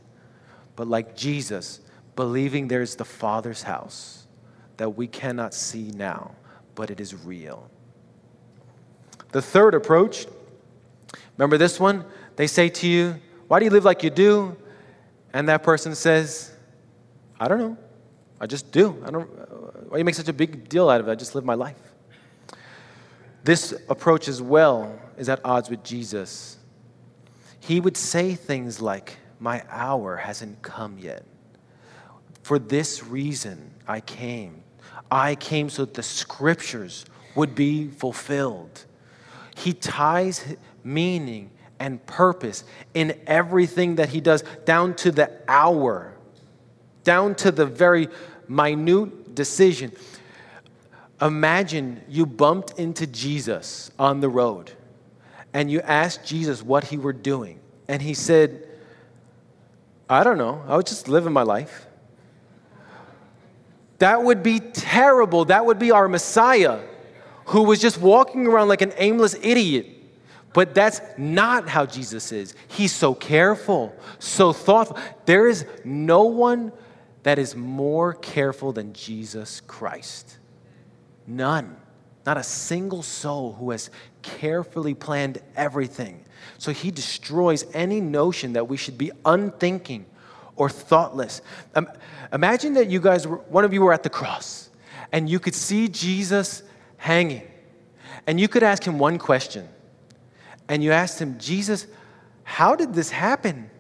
but 0.77 0.87
like 0.87 1.17
Jesus, 1.17 1.81
believing 2.15 2.69
there's 2.69 2.95
the 2.95 3.05
Father's 3.05 3.65
house 3.65 4.29
that 4.77 4.91
we 4.91 5.09
cannot 5.09 5.55
see 5.55 5.91
now, 5.97 6.37
but 6.77 6.89
it 6.89 7.01
is 7.01 7.17
real. 7.17 7.69
The 9.33 9.43
third 9.43 9.75
approach, 9.75 10.27
remember 11.37 11.57
this 11.57 11.79
one? 11.79 12.05
They 12.37 12.47
say 12.47 12.69
to 12.69 12.89
you, 12.89 13.21
Why 13.49 13.59
do 13.59 13.65
you 13.65 13.71
live 13.71 13.85
like 13.85 14.03
you 14.03 14.11
do? 14.11 14.57
And 15.33 15.49
that 15.49 15.63
person 15.63 15.95
says, 15.95 16.53
I 17.39 17.49
don't 17.49 17.59
know. 17.59 17.77
I 18.41 18.47
just 18.47 18.73
do. 18.73 19.03
I 19.07 19.11
don't, 19.11 19.29
why 19.89 19.97
do 19.97 19.99
you 19.99 20.05
make 20.05 20.15
such 20.15 20.29
a 20.29 20.33
big 20.33 20.69
deal 20.69 20.89
out 20.89 21.01
of 21.01 21.09
it? 21.09 21.13
I 21.13 21.15
just 21.15 21.35
live 21.35 21.45
my 21.45 21.55
life. 21.55 21.77
This 23.45 23.73
approach 23.89 24.29
as 24.29 24.43
well 24.43 24.99
is 25.17 25.29
at 25.29 25.41
odds 25.45 25.71
with 25.71 25.83
Jesus. 25.83 26.59
He 27.61 27.81
would 27.81 27.97
say 27.97 28.35
things 28.35 28.81
like, 28.81 29.17
My 29.39 29.63
hour 29.71 30.17
hasn't 30.17 30.63
come 30.63 30.99
yet. 30.99 31.25
For 32.43 32.59
this 32.59 33.05
reason 33.05 33.71
I 33.87 34.01
came. 34.01 34.63
I 35.11 35.35
came 35.35 35.69
so 35.69 35.85
that 35.85 35.95
the 35.95 36.03
scriptures 36.03 37.05
would 37.35 37.55
be 37.55 37.89
fulfilled. 37.89 38.87
He 39.61 39.75
ties 39.75 40.57
meaning 40.83 41.51
and 41.79 42.05
purpose 42.07 42.65
in 42.95 43.19
everything 43.27 43.97
that 43.97 44.09
he 44.09 44.21
does, 44.21 44.43
down 44.65 44.95
to 44.97 45.11
the 45.11 45.31
hour, 45.49 46.15
down 47.05 47.35
to 47.37 47.51
the 47.51 47.67
very 47.67 48.09
minute 48.49 49.35
decision. 49.35 49.93
Imagine 51.21 52.03
you 52.09 52.25
bumped 52.25 52.79
into 52.79 53.07
Jesus 53.07 53.91
on 53.99 54.21
the 54.21 54.29
road 54.31 54.73
and 55.53 55.71
you 55.71 55.81
asked 55.83 56.25
Jesus 56.25 56.63
what 56.63 56.85
he 56.85 56.97
were 56.97 57.13
doing. 57.13 57.61
And 57.87 58.01
he 58.01 58.15
said, 58.15 58.67
I 60.09 60.25
don't 60.25 60.39
know, 60.39 60.63
I 60.67 60.77
was 60.77 60.87
just 60.87 61.07
living 61.07 61.35
my 61.35 61.43
life. 61.43 61.87
That 63.99 64.23
would 64.23 64.43
be 64.43 64.61
terrible. 64.61 65.45
That 65.45 65.67
would 65.67 65.79
be 65.79 65.91
our 65.91 66.09
Messiah 66.09 66.81
who 67.51 67.65
was 67.65 67.81
just 67.81 68.01
walking 68.01 68.47
around 68.47 68.69
like 68.69 68.81
an 68.81 68.93
aimless 68.97 69.35
idiot. 69.43 69.87
But 70.53 70.73
that's 70.73 71.01
not 71.19 71.69
how 71.69 71.85
Jesus 71.85 72.31
is. 72.31 72.55
He's 72.69 72.93
so 72.93 73.13
careful, 73.13 73.93
so 74.21 74.53
thoughtful. 74.53 74.99
There 75.27 75.49
is 75.49 75.67
no 75.85 76.25
one 76.25 76.73
that 77.25 77.41
is 77.41 77.57
more 77.57 78.15
careful 78.15 78.73
than 78.73 78.93
Jesus 78.93 79.61
Christ. 79.63 80.39
None. 81.27 81.77
Not 82.25 82.37
a 82.37 82.43
single 82.45 83.03
soul 83.03 83.55
who 83.55 83.73
has 83.73 83.91
carefully 84.23 84.95
planned 84.95 85.39
everything. 85.57 86.25
So 86.59 86.71
he 86.73 86.93
destroys 86.93 87.65
any 87.75 88.01
notion 88.01 88.53
that 88.53 88.69
we 88.69 88.77
should 88.77 88.97
be 88.97 89.11
unthinking 89.25 90.07
or 90.55 90.69
thoughtless. 90.69 91.43
Um, 91.75 91.89
imagine 92.33 92.75
that 92.75 92.89
you 92.91 93.01
guys, 93.01 93.27
were, 93.27 93.39
one 93.39 93.65
of 93.65 93.73
you 93.73 93.83
were 93.83 93.93
at 93.93 94.05
the 94.05 94.11
cross 94.11 94.71
and 95.11 95.29
you 95.29 95.41
could 95.41 95.57
see 95.57 95.89
Jesus 95.89 96.63
hanging. 97.01 97.43
And 98.27 98.39
you 98.39 98.47
could 98.47 98.63
ask 98.63 98.85
him 98.85 98.99
one 98.99 99.19
question. 99.19 99.67
And 100.69 100.85
you 100.85 100.93
asked 100.93 101.21
him, 101.21 101.39
Jesus, 101.39 101.87
how 102.45 102.77
did 102.77 102.95
this 102.95 103.11
happen? 103.11 103.71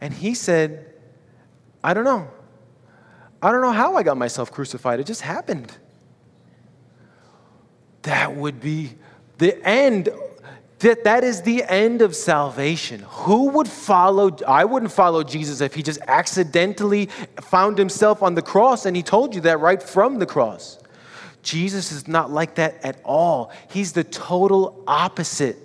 And 0.00 0.12
he 0.12 0.34
said, 0.34 0.92
I 1.82 1.94
don't 1.94 2.04
know. 2.04 2.28
I 3.40 3.52
don't 3.52 3.62
know 3.62 3.72
how 3.72 3.94
I 3.94 4.02
got 4.02 4.18
myself 4.18 4.50
crucified. 4.50 5.00
It 5.00 5.06
just 5.06 5.22
happened. 5.22 5.72
That 8.02 8.34
would 8.34 8.60
be 8.60 8.96
the 9.38 9.64
end. 9.66 10.08
That, 10.80 11.04
that 11.04 11.22
is 11.22 11.42
the 11.42 11.62
end 11.64 12.02
of 12.02 12.16
salvation. 12.16 13.04
Who 13.06 13.50
would 13.50 13.68
follow? 13.68 14.36
I 14.46 14.64
wouldn't 14.64 14.92
follow 14.92 15.22
Jesus 15.22 15.60
if 15.60 15.74
he 15.74 15.82
just 15.82 16.00
accidentally 16.08 17.06
found 17.40 17.78
himself 17.78 18.22
on 18.22 18.34
the 18.34 18.42
cross 18.42 18.86
and 18.86 18.96
he 18.96 19.02
told 19.02 19.34
you 19.34 19.40
that 19.42 19.60
right 19.60 19.82
from 19.82 20.18
the 20.18 20.26
cross. 20.26 20.79
Jesus 21.42 21.92
is 21.92 22.06
not 22.06 22.30
like 22.30 22.56
that 22.56 22.84
at 22.84 23.00
all. 23.04 23.52
He's 23.70 23.92
the 23.92 24.04
total 24.04 24.82
opposite. 24.86 25.56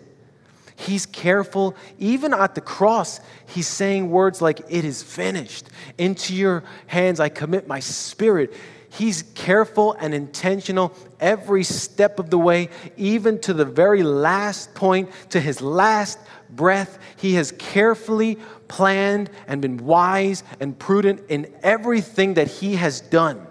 He's 0.76 1.06
careful. 1.06 1.76
Even 2.00 2.34
at 2.34 2.56
the 2.56 2.62
cross, 2.62 3.20
he's 3.48 3.68
saying 3.68 4.10
words 4.10 4.42
like, 4.42 4.60
It 4.70 4.86
is 4.86 5.02
finished. 5.02 5.68
Into 5.98 6.36
your 6.36 6.64
hands 6.88 7.20
I 7.20 7.30
commit 7.30 7.68
my 7.68 7.80
spirit. 7.80 8.54
He's 8.90 9.24
careful 9.36 9.94
and 10.00 10.14
intentional 10.14 10.94
every 11.20 11.64
step 11.64 12.18
of 12.18 12.30
the 12.30 12.38
way, 12.38 12.70
even 12.96 13.40
to 13.42 13.54
the 13.54 13.66
very 13.66 14.04
last 14.04 14.74
point, 14.74 15.10
to 15.32 15.42
his 15.42 15.62
last 15.62 16.18
breath. 16.50 16.98
He 17.18 17.34
has 17.34 17.52
carefully 17.54 18.38
planned 18.70 19.30
and 19.48 19.62
been 19.62 19.78
wise 19.78 20.44
and 20.62 20.78
prudent 20.80 21.24
in 21.28 21.54
everything 21.62 22.36
that 22.36 22.48
he 22.48 22.76
has 22.76 23.02
done. 23.02 23.46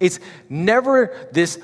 It's 0.00 0.18
never 0.48 1.14
this, 1.30 1.58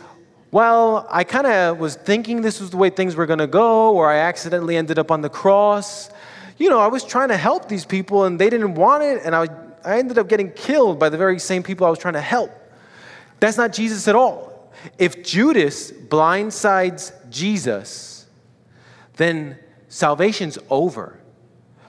well, 0.50 1.06
I 1.10 1.24
kind 1.24 1.46
of 1.46 1.78
was 1.78 1.96
thinking 1.96 2.42
this 2.42 2.60
was 2.60 2.70
the 2.70 2.76
way 2.76 2.90
things 2.90 3.16
were 3.16 3.26
going 3.26 3.38
to 3.38 3.46
go, 3.46 3.92
or 3.94 4.10
I 4.10 4.18
accidentally 4.18 4.76
ended 4.76 4.98
up 4.98 5.10
on 5.10 5.22
the 5.22 5.30
cross. 5.30 6.10
You 6.58 6.68
know, 6.68 6.78
I 6.78 6.86
was 6.86 7.02
trying 7.02 7.28
to 7.28 7.36
help 7.36 7.68
these 7.68 7.86
people 7.86 8.24
and 8.24 8.38
they 8.38 8.50
didn't 8.50 8.74
want 8.74 9.02
it, 9.02 9.22
and 9.24 9.34
I, 9.34 9.48
I 9.84 9.98
ended 9.98 10.18
up 10.18 10.28
getting 10.28 10.52
killed 10.52 10.98
by 10.98 11.08
the 11.08 11.18
very 11.18 11.38
same 11.38 11.62
people 11.62 11.86
I 11.86 11.90
was 11.90 11.98
trying 11.98 12.14
to 12.14 12.20
help. 12.20 12.52
That's 13.40 13.56
not 13.56 13.72
Jesus 13.72 14.06
at 14.06 14.14
all. 14.14 14.72
If 14.98 15.24
Judas 15.24 15.90
blindsides 15.90 17.12
Jesus, 17.30 18.26
then 19.16 19.58
salvation's 19.88 20.58
over. 20.70 21.18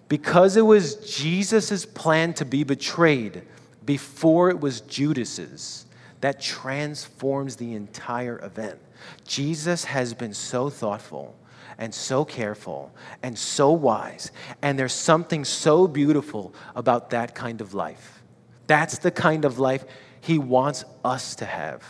Because 0.10 0.56
it 0.56 0.62
was 0.62 0.96
Jesus' 0.96 1.86
plan 1.86 2.34
to 2.36 2.46
be 2.46 2.64
betrayed, 2.64 3.44
before 3.86 4.50
it 4.50 4.60
was 4.60 4.82
Judas's 4.82 5.87
that 6.22 6.42
transforms 6.42 7.56
the 7.56 7.74
entire 7.74 8.44
event. 8.44 8.80
Jesus 9.26 9.86
has 9.86 10.14
been 10.14 10.34
so 10.34 10.70
thoughtful 10.70 11.36
and 11.78 11.94
so 11.94 12.26
careful 12.26 12.92
and 13.22 13.38
so 13.38 13.72
wise, 13.72 14.32
and 14.62 14.78
there's 14.80 14.94
something 14.94 15.46
so 15.46 15.88
beautiful 15.88 16.54
about 16.76 17.12
that 17.12 17.36
kind 17.36 17.62
of 17.62 17.74
life. 17.74 18.24
That's 18.66 18.98
the 18.98 19.12
kind 19.12 19.46
of 19.46 19.60
life 19.60 19.86
he 20.22 20.40
wants 20.40 20.84
us 21.06 21.36
to 21.36 21.46
have. 21.46 21.84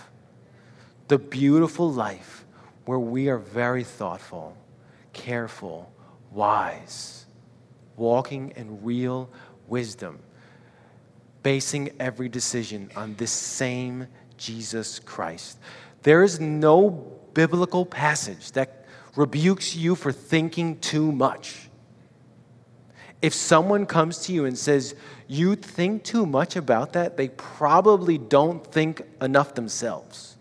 The 1.07 1.17
beautiful 1.17 1.91
life 1.91 2.45
where 2.85 2.99
we 2.99 3.29
are 3.29 3.37
very 3.37 3.83
thoughtful, 3.83 4.55
careful, 5.13 5.91
wise, 6.31 7.25
walking 7.95 8.53
in 8.55 8.83
real 8.83 9.29
wisdom, 9.67 10.19
basing 11.43 11.91
every 11.99 12.29
decision 12.29 12.89
on 12.95 13.15
this 13.15 13.31
same 13.31 14.07
Jesus 14.37 14.99
Christ. 14.99 15.57
There 16.03 16.23
is 16.23 16.39
no 16.39 16.89
biblical 17.33 17.85
passage 17.85 18.51
that 18.53 18.85
rebukes 19.15 19.75
you 19.75 19.95
for 19.95 20.11
thinking 20.11 20.79
too 20.79 21.11
much. 21.11 21.69
If 23.21 23.33
someone 23.33 23.85
comes 23.85 24.19
to 24.25 24.33
you 24.33 24.45
and 24.45 24.57
says, 24.57 24.95
You 25.27 25.55
think 25.55 26.03
too 26.03 26.25
much 26.25 26.55
about 26.55 26.93
that, 26.93 27.17
they 27.17 27.29
probably 27.29 28.17
don't 28.17 28.65
think 28.65 29.01
enough 29.21 29.55
themselves. 29.55 30.37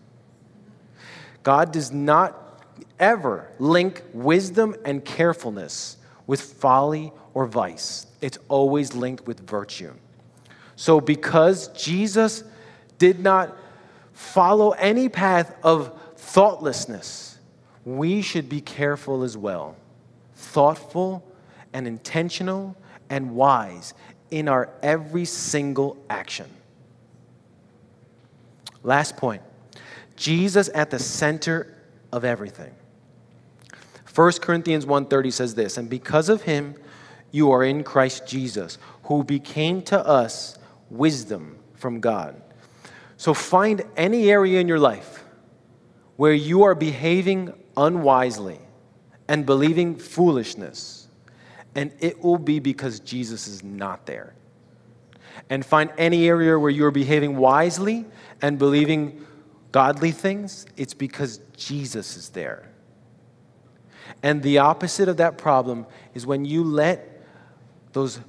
God 1.43 1.71
does 1.71 1.91
not 1.91 2.63
ever 2.99 3.49
link 3.59 4.03
wisdom 4.13 4.75
and 4.85 5.03
carefulness 5.03 5.97
with 6.27 6.41
folly 6.41 7.11
or 7.33 7.45
vice, 7.45 8.05
it's 8.21 8.37
always 8.47 8.93
linked 8.95 9.25
with 9.27 9.47
virtue. 9.47 9.93
So, 10.77 11.01
because 11.01 11.69
Jesus 11.69 12.43
did 12.99 13.19
not 13.19 13.57
follow 14.13 14.71
any 14.71 15.09
path 15.09 15.53
of 15.63 15.91
thoughtlessness, 16.15 17.39
we 17.83 18.21
should 18.21 18.47
be 18.47 18.61
careful 18.61 19.23
as 19.23 19.35
well, 19.35 19.75
thoughtful 20.35 21.25
and 21.73 21.87
intentional 21.87 22.77
and 23.09 23.35
wise 23.35 23.95
in 24.29 24.47
our 24.47 24.69
every 24.83 25.25
single 25.25 25.97
action. 26.11 26.47
Last 28.83 29.17
point 29.17 29.41
Jesus 30.15 30.69
at 30.75 30.91
the 30.91 30.99
center 30.99 31.75
of 32.11 32.23
everything. 32.23 32.73
1 34.13 34.41
Corinthians 34.41 34.85
1:30 34.85 35.31
says 35.31 35.55
this, 35.55 35.77
and 35.77 35.89
because 35.89 36.29
of 36.29 36.43
him 36.43 36.75
you 37.31 37.51
are 37.51 37.63
in 37.63 37.83
Christ 37.83 38.27
Jesus, 38.27 38.77
who 39.03 39.23
became 39.23 39.81
to 39.83 40.05
us 40.05 40.57
wisdom 40.89 41.57
from 41.75 41.99
God. 41.99 42.41
So 43.17 43.33
find 43.33 43.83
any 43.95 44.29
area 44.29 44.59
in 44.59 44.67
your 44.67 44.79
life 44.79 45.23
where 46.15 46.33
you 46.33 46.63
are 46.63 46.75
behaving 46.75 47.53
unwisely 47.75 48.59
and 49.27 49.45
believing 49.45 49.95
foolishness, 49.95 51.07
and 51.75 51.91
it 51.99 52.23
will 52.23 52.37
be 52.37 52.59
because 52.59 52.99
Jesus 52.99 53.47
is 53.47 53.63
not 53.63 54.05
there. 54.05 54.33
And 55.49 55.65
find 55.65 55.91
any 55.97 56.27
area 56.27 56.57
where 56.57 56.71
you're 56.71 56.91
behaving 56.91 57.37
wisely 57.37 58.05
and 58.41 58.57
believing 58.57 59.25
godly 59.71 60.11
things, 60.11 60.65
it's 60.75 60.93
because 60.93 61.39
Jesus 61.55 62.17
is 62.17 62.29
there. 62.29 62.69
And 64.23 64.41
the 64.41 64.57
opposite 64.59 65.07
of 65.09 65.17
that 65.17 65.37
problem 65.37 65.85
is 66.13 66.25
when 66.25 66.45
you 66.45 66.63
let 66.63 67.23
those 67.93 68.19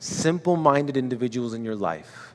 simple 0.00 0.56
minded 0.56 0.96
individuals 0.96 1.54
in 1.54 1.64
your 1.64 1.76
life 1.76 2.34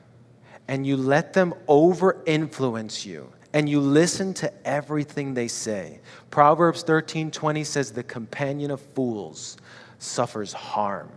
and 0.68 0.86
you 0.86 0.96
let 0.96 1.32
them 1.32 1.52
over 1.68 2.22
influence 2.24 3.04
you 3.04 3.30
and 3.52 3.68
you 3.68 3.80
listen 3.80 4.34
to 4.34 4.66
everything 4.66 5.34
they 5.34 5.48
say. 5.48 6.00
Proverbs 6.30 6.82
13 6.82 7.30
20 7.30 7.64
says, 7.64 7.92
The 7.92 8.02
companion 8.02 8.70
of 8.70 8.80
fools 8.80 9.56
suffers 9.98 10.52
harm. 10.52 11.10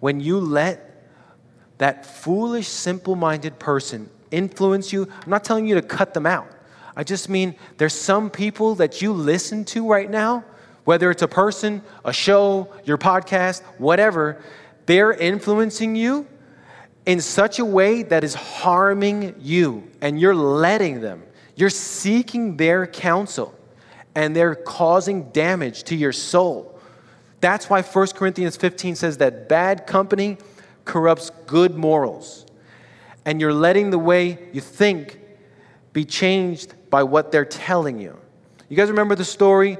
When 0.00 0.20
you 0.20 0.38
let 0.38 1.06
that 1.78 2.06
foolish, 2.06 2.68
simple 2.68 3.16
minded 3.16 3.58
person 3.58 4.08
influence 4.30 4.92
you, 4.92 5.08
I'm 5.22 5.30
not 5.30 5.44
telling 5.44 5.66
you 5.66 5.74
to 5.74 5.82
cut 5.82 6.14
them 6.14 6.26
out. 6.26 6.48
I 6.96 7.04
just 7.04 7.28
mean 7.28 7.56
there's 7.78 7.94
some 7.94 8.30
people 8.30 8.74
that 8.76 9.02
you 9.02 9.12
listen 9.12 9.64
to 9.66 9.88
right 9.88 10.10
now, 10.10 10.44
whether 10.84 11.10
it's 11.10 11.22
a 11.22 11.28
person, 11.28 11.82
a 12.04 12.12
show, 12.12 12.72
your 12.84 12.98
podcast, 12.98 13.62
whatever, 13.78 14.42
they're 14.86 15.12
influencing 15.12 15.96
you 15.96 16.26
in 17.06 17.20
such 17.20 17.58
a 17.58 17.64
way 17.64 18.02
that 18.04 18.24
is 18.24 18.34
harming 18.34 19.34
you, 19.40 19.90
and 20.00 20.20
you're 20.20 20.34
letting 20.34 21.00
them. 21.00 21.22
You're 21.56 21.70
seeking 21.70 22.56
their 22.56 22.86
counsel, 22.86 23.54
and 24.14 24.34
they're 24.34 24.54
causing 24.54 25.30
damage 25.30 25.84
to 25.84 25.96
your 25.96 26.12
soul. 26.12 26.78
That's 27.40 27.68
why 27.68 27.82
1 27.82 28.06
Corinthians 28.08 28.56
15 28.56 28.94
says 28.94 29.18
that 29.18 29.48
bad 29.48 29.86
company 29.86 30.38
corrupts 30.84 31.30
good 31.46 31.74
morals. 31.74 32.46
And 33.24 33.40
you're 33.40 33.52
letting 33.52 33.90
the 33.90 33.98
way 33.98 34.38
you 34.52 34.60
think 34.60 35.18
be 35.92 36.04
changed 36.04 36.74
by 36.90 37.02
what 37.02 37.32
they're 37.32 37.44
telling 37.44 38.00
you. 38.00 38.16
You 38.68 38.76
guys 38.76 38.88
remember 38.88 39.14
the 39.14 39.24
story 39.24 39.76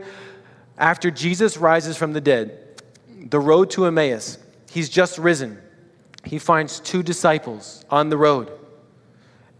after 0.76 1.10
Jesus 1.10 1.56
rises 1.56 1.96
from 1.96 2.12
the 2.12 2.20
dead, 2.20 2.82
the 3.30 3.40
road 3.40 3.70
to 3.70 3.86
Emmaus? 3.86 4.38
He's 4.72 4.88
just 4.88 5.18
risen. 5.18 5.58
He 6.24 6.38
finds 6.38 6.80
two 6.80 7.02
disciples 7.02 7.84
on 7.90 8.08
the 8.08 8.16
road, 8.16 8.50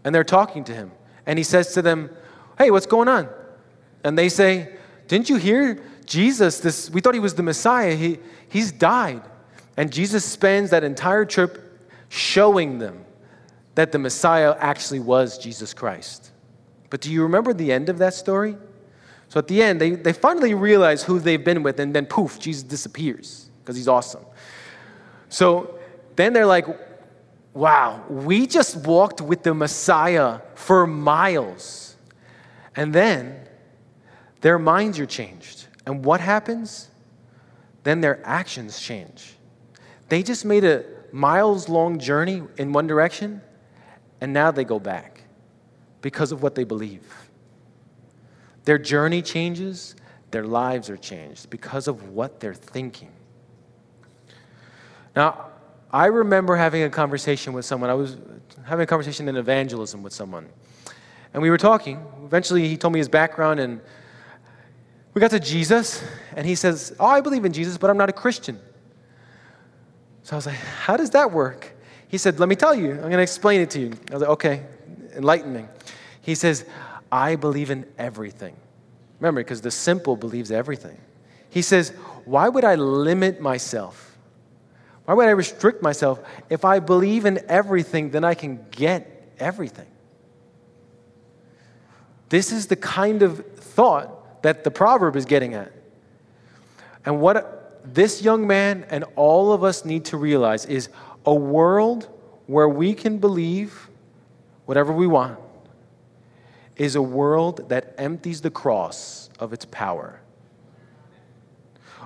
and 0.03 0.13
they're 0.13 0.23
talking 0.23 0.63
to 0.63 0.73
him. 0.73 0.91
And 1.27 1.37
he 1.37 1.43
says 1.43 1.71
to 1.75 1.83
them, 1.83 2.09
Hey, 2.57 2.71
what's 2.71 2.87
going 2.87 3.07
on? 3.07 3.29
And 4.03 4.17
they 4.17 4.27
say, 4.27 4.75
Didn't 5.07 5.29
you 5.29 5.35
hear 5.35 5.83
Jesus? 6.05 6.59
This, 6.61 6.89
we 6.89 6.99
thought 6.99 7.13
he 7.13 7.19
was 7.19 7.35
the 7.35 7.43
Messiah. 7.43 7.95
He, 7.95 8.17
he's 8.49 8.71
died. 8.71 9.21
And 9.77 9.93
Jesus 9.93 10.25
spends 10.25 10.71
that 10.71 10.83
entire 10.83 11.25
trip 11.25 11.79
showing 12.09 12.79
them 12.79 13.05
that 13.75 13.91
the 13.91 13.99
Messiah 13.99 14.55
actually 14.57 14.99
was 14.99 15.37
Jesus 15.37 15.75
Christ. 15.75 16.31
But 16.89 17.01
do 17.01 17.11
you 17.11 17.21
remember 17.21 17.53
the 17.53 17.71
end 17.71 17.89
of 17.89 17.99
that 17.99 18.15
story? 18.15 18.57
So 19.29 19.37
at 19.37 19.47
the 19.47 19.61
end, 19.61 19.79
they, 19.79 19.91
they 19.91 20.13
finally 20.13 20.55
realize 20.55 21.03
who 21.03 21.19
they've 21.19 21.43
been 21.43 21.61
with, 21.61 21.79
and 21.79 21.95
then 21.95 22.07
poof, 22.07 22.39
Jesus 22.39 22.63
disappears 22.63 23.51
because 23.61 23.75
he's 23.75 23.87
awesome. 23.87 24.25
So 25.33 25.79
then 26.15 26.31
they're 26.31 26.45
like, 26.45 26.67
wow, 27.55 28.05
we 28.07 28.45
just 28.45 28.75
walked 28.75 29.19
with 29.19 29.41
the 29.41 29.55
Messiah 29.55 30.41
for 30.53 30.85
miles. 30.85 31.95
And 32.75 32.93
then 32.93 33.47
their 34.41 34.59
minds 34.59 34.99
are 34.99 35.07
changed. 35.07 35.65
And 35.87 36.05
what 36.05 36.19
happens? 36.19 36.87
Then 37.81 37.99
their 37.99 38.21
actions 38.23 38.79
change. 38.79 39.33
They 40.07 40.21
just 40.21 40.45
made 40.45 40.63
a 40.65 40.85
miles 41.11 41.67
long 41.67 41.97
journey 41.97 42.43
in 42.59 42.71
one 42.71 42.85
direction, 42.85 43.41
and 44.21 44.33
now 44.33 44.51
they 44.51 44.63
go 44.63 44.77
back 44.77 45.23
because 46.01 46.31
of 46.31 46.43
what 46.43 46.53
they 46.53 46.63
believe. 46.63 47.11
Their 48.65 48.77
journey 48.77 49.23
changes, 49.23 49.95
their 50.29 50.45
lives 50.45 50.91
are 50.91 50.97
changed 50.97 51.49
because 51.49 51.87
of 51.87 52.09
what 52.09 52.39
they're 52.39 52.53
thinking. 52.53 53.11
Now, 55.15 55.47
I 55.91 56.07
remember 56.07 56.55
having 56.55 56.83
a 56.83 56.89
conversation 56.89 57.53
with 57.53 57.65
someone. 57.65 57.89
I 57.89 57.93
was 57.93 58.17
having 58.65 58.83
a 58.83 58.87
conversation 58.87 59.29
in 59.29 59.35
evangelism 59.35 60.01
with 60.01 60.13
someone. 60.13 60.49
And 61.33 61.41
we 61.41 61.49
were 61.49 61.57
talking. 61.57 62.03
Eventually, 62.25 62.67
he 62.67 62.77
told 62.77 62.93
me 62.93 62.99
his 62.99 63.09
background, 63.09 63.59
and 63.59 63.79
we 65.13 65.19
got 65.21 65.31
to 65.31 65.39
Jesus, 65.39 66.03
and 66.35 66.45
he 66.45 66.55
says, 66.55 66.95
Oh, 66.99 67.05
I 67.05 67.21
believe 67.21 67.45
in 67.45 67.53
Jesus, 67.53 67.77
but 67.77 67.89
I'm 67.89 67.97
not 67.97 68.09
a 68.09 68.13
Christian. 68.13 68.59
So 70.23 70.35
I 70.35 70.37
was 70.37 70.45
like, 70.47 70.55
How 70.55 70.97
does 70.97 71.11
that 71.11 71.31
work? 71.31 71.75
He 72.07 72.17
said, 72.17 72.39
Let 72.39 72.49
me 72.49 72.55
tell 72.55 72.73
you. 72.73 72.91
I'm 72.91 73.01
going 73.01 73.11
to 73.11 73.21
explain 73.21 73.61
it 73.61 73.69
to 73.71 73.79
you. 73.79 73.91
I 74.09 74.13
was 74.13 74.21
like, 74.21 74.31
Okay, 74.31 74.63
enlighten 75.15 75.53
me. 75.53 75.65
He 76.21 76.35
says, 76.35 76.65
I 77.11 77.35
believe 77.35 77.69
in 77.69 77.85
everything. 77.99 78.55
Remember, 79.19 79.41
because 79.41 79.61
the 79.61 79.71
simple 79.71 80.15
believes 80.15 80.51
everything. 80.51 80.97
He 81.49 81.61
says, 81.61 81.89
Why 82.25 82.49
would 82.49 82.63
I 82.63 82.75
limit 82.75 83.41
myself? 83.41 84.12
Why 85.05 85.13
would 85.13 85.27
I 85.27 85.31
restrict 85.31 85.81
myself? 85.81 86.19
If 86.49 86.63
I 86.63 86.79
believe 86.79 87.25
in 87.25 87.39
everything, 87.49 88.11
then 88.11 88.23
I 88.23 88.33
can 88.33 88.65
get 88.71 89.33
everything. 89.39 89.87
This 92.29 92.51
is 92.51 92.67
the 92.67 92.75
kind 92.75 93.21
of 93.21 93.45
thought 93.57 94.41
that 94.43 94.63
the 94.63 94.71
proverb 94.71 95.15
is 95.15 95.25
getting 95.25 95.53
at. 95.53 95.71
And 97.05 97.19
what 97.19 97.81
this 97.83 98.21
young 98.21 98.47
man 98.47 98.85
and 98.89 99.03
all 99.15 99.51
of 99.51 99.63
us 99.63 99.83
need 99.83 100.05
to 100.05 100.17
realize 100.17 100.65
is 100.65 100.89
a 101.25 101.33
world 101.33 102.09
where 102.47 102.69
we 102.69 102.93
can 102.93 103.17
believe 103.17 103.89
whatever 104.65 104.93
we 104.93 105.07
want 105.07 105.39
is 106.75 106.95
a 106.95 107.01
world 107.01 107.69
that 107.69 107.93
empties 107.97 108.41
the 108.41 108.49
cross 108.49 109.29
of 109.39 109.53
its 109.53 109.65
power. 109.65 110.19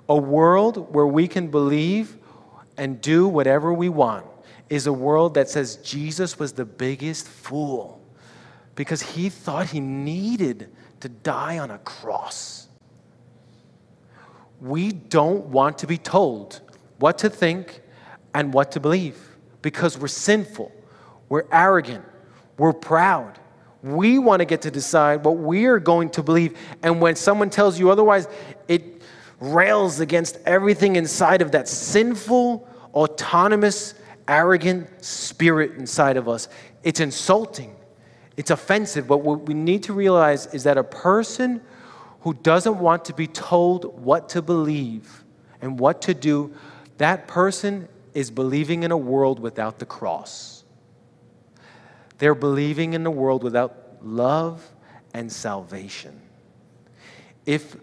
A 0.10 0.16
world 0.16 0.94
where 0.94 1.08
we 1.08 1.28
can 1.28 1.48
believe 1.48 2.18
and 2.78 3.02
do 3.02 3.28
whatever 3.28 3.74
we 3.74 3.90
want 3.90 4.26
is 4.70 4.88
a 4.88 4.94
world 4.94 5.34
that 5.36 5.50
says 5.50 5.78
Jesus 5.78 6.38
was 6.38 6.54
the 6.54 6.66
biggest 6.66 7.28
fool 7.28 8.02
because 8.76 9.02
he 9.02 9.30
thought 9.30 9.68
he 9.68 9.80
needed 9.80 10.70
to 11.00 11.10
die 11.10 11.58
on 11.58 11.72
a 11.72 11.78
cross. 11.80 12.68
We 14.60 14.92
don't 14.92 15.46
want 15.48 15.80
to 15.80 15.88
be 15.88 15.98
told 15.98 16.62
what 17.00 17.20
to 17.20 17.30
think 17.30 17.82
and 18.34 18.54
what 18.54 18.72
to 18.74 18.80
believe 18.80 19.18
because 19.62 19.98
we're 19.98 20.08
sinful, 20.08 20.72
we're 21.30 21.46
arrogant, 21.52 22.06
we're 22.58 22.74
proud. 22.74 23.40
We 23.84 24.18
want 24.18 24.40
to 24.40 24.46
get 24.46 24.63
to 24.63 24.72
decide 24.72 25.24
what 25.24 25.38
we 25.38 25.66
are 25.66 25.80
going 25.80 26.10
to 26.12 26.24
believe. 26.24 26.58
And 26.82 27.00
when 27.00 27.16
someone 27.16 27.50
tells 27.50 27.80
you 27.80 27.92
otherwise, 27.92 28.28
it 28.68 28.97
rails 29.39 30.00
against 30.00 30.38
everything 30.45 30.95
inside 30.95 31.41
of 31.41 31.52
that 31.52 31.67
sinful, 31.67 32.67
autonomous, 32.93 33.93
arrogant 34.28 35.04
spirit 35.04 35.73
inside 35.78 36.17
of 36.17 36.28
us. 36.28 36.47
It's 36.84 37.00
insulting, 37.00 37.76
it's 38.36 38.52
offensive. 38.52 39.08
But 39.08 39.19
what 39.19 39.47
we 39.47 39.54
need 39.54 39.84
to 39.84 39.93
realize 39.93 40.54
is 40.54 40.63
that 40.63 40.78
a 40.78 40.84
person 40.84 41.62
who 42.21 42.34
doesn't 42.34 42.80
want 42.80 43.06
to 43.06 43.13
be 43.13 43.28
told 43.28 44.04
what 44.04 44.30
to 44.30 44.41
believe 44.41 45.23
and 45.62 45.80
what 45.80 46.02
to 46.04 46.13
do, 46.13 46.54
that 46.97 47.28
person 47.28 47.88
is 48.13 48.32
believing 48.32 48.84
in 48.84 48.91
a 48.91 48.97
world 48.97 49.39
without 49.39 49.80
the 49.80 49.86
cross. 49.86 50.63
They're 52.17 52.36
believing 52.36 52.93
in 52.93 53.06
a 53.06 53.12
world 53.12 53.43
without 53.43 53.97
love 54.02 54.67
and 55.13 55.32
salvation. 55.32 56.19
If 57.45 57.78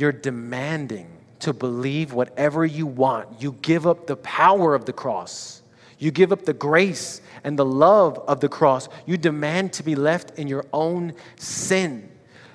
you're 0.00 0.12
demanding 0.12 1.08
to 1.40 1.52
believe 1.52 2.12
whatever 2.12 2.64
you 2.64 2.86
want, 2.86 3.40
you 3.40 3.52
give 3.62 3.86
up 3.86 4.06
the 4.06 4.16
power 4.16 4.74
of 4.74 4.84
the 4.84 4.92
cross. 4.92 5.62
You 5.98 6.10
give 6.10 6.32
up 6.32 6.44
the 6.44 6.54
grace 6.54 7.20
and 7.44 7.58
the 7.58 7.64
love 7.64 8.18
of 8.26 8.40
the 8.40 8.48
cross. 8.48 8.88
You 9.06 9.16
demand 9.16 9.72
to 9.74 9.82
be 9.82 9.94
left 9.94 10.38
in 10.38 10.48
your 10.48 10.64
own 10.72 11.14
sin. 11.36 12.10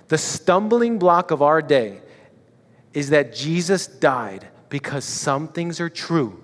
The 0.07 0.17
stumbling 0.17 0.99
block 0.99 1.31
of 1.31 1.41
our 1.41 1.61
day 1.61 1.99
is 2.93 3.09
that 3.09 3.35
Jesus 3.35 3.87
died 3.87 4.47
because 4.69 5.03
some 5.05 5.47
things 5.47 5.79
are 5.79 5.89
true 5.89 6.41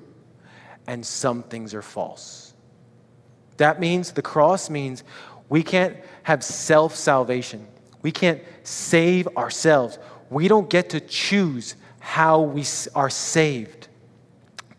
and 0.88 1.06
some 1.06 1.44
things 1.44 1.74
are 1.74 1.82
false. 1.82 2.54
That 3.58 3.80
means 3.80 4.12
the 4.12 4.22
cross 4.22 4.70
means 4.70 5.04
we 5.50 5.64
can't 5.64 5.98
have 6.24 6.44
self 6.44 6.96
salvation. 6.96 7.68
We 8.02 8.12
can't 8.12 8.42
save 8.64 9.28
ourselves. 9.38 10.00
We 10.32 10.48
don't 10.48 10.70
get 10.70 10.89
to 10.91 11.02
choose 11.02 11.76
how 12.00 12.41
we 12.41 12.63
are 12.96 13.10
saved. 13.10 13.89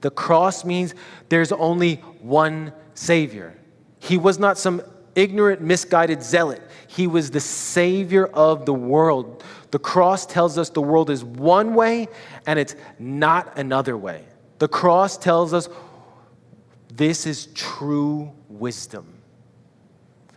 The 0.01 0.11
cross 0.11 0.65
means 0.65 0.95
there's 1.29 1.53
only 1.53 1.97
one 2.21 2.73
Savior. 2.95 3.57
He 4.01 4.19
was 4.19 4.39
not 4.39 4.59
some 4.59 4.83
ignorant, 5.15 5.61
misguided 5.61 6.23
zealot. 6.23 6.63
He 6.89 7.07
was 7.07 7.31
the 7.31 7.41
Savior 7.41 8.27
of 8.27 8.65
the 8.65 8.73
world. 8.73 9.45
The 9.71 9.79
cross 9.79 10.25
tells 10.25 10.57
us 10.57 10.71
the 10.71 10.81
world 10.81 11.11
is 11.11 11.23
one 11.23 11.75
way 11.75 12.09
and 12.47 12.59
it's 12.59 12.75
not 12.99 13.59
another 13.59 13.97
way. 13.97 14.25
The 14.59 14.69
cross 14.69 15.19
tells 15.19 15.53
us 15.53 15.69
this 16.89 17.27
is 17.27 17.47
true 17.55 18.33
wisdom. 18.49 19.07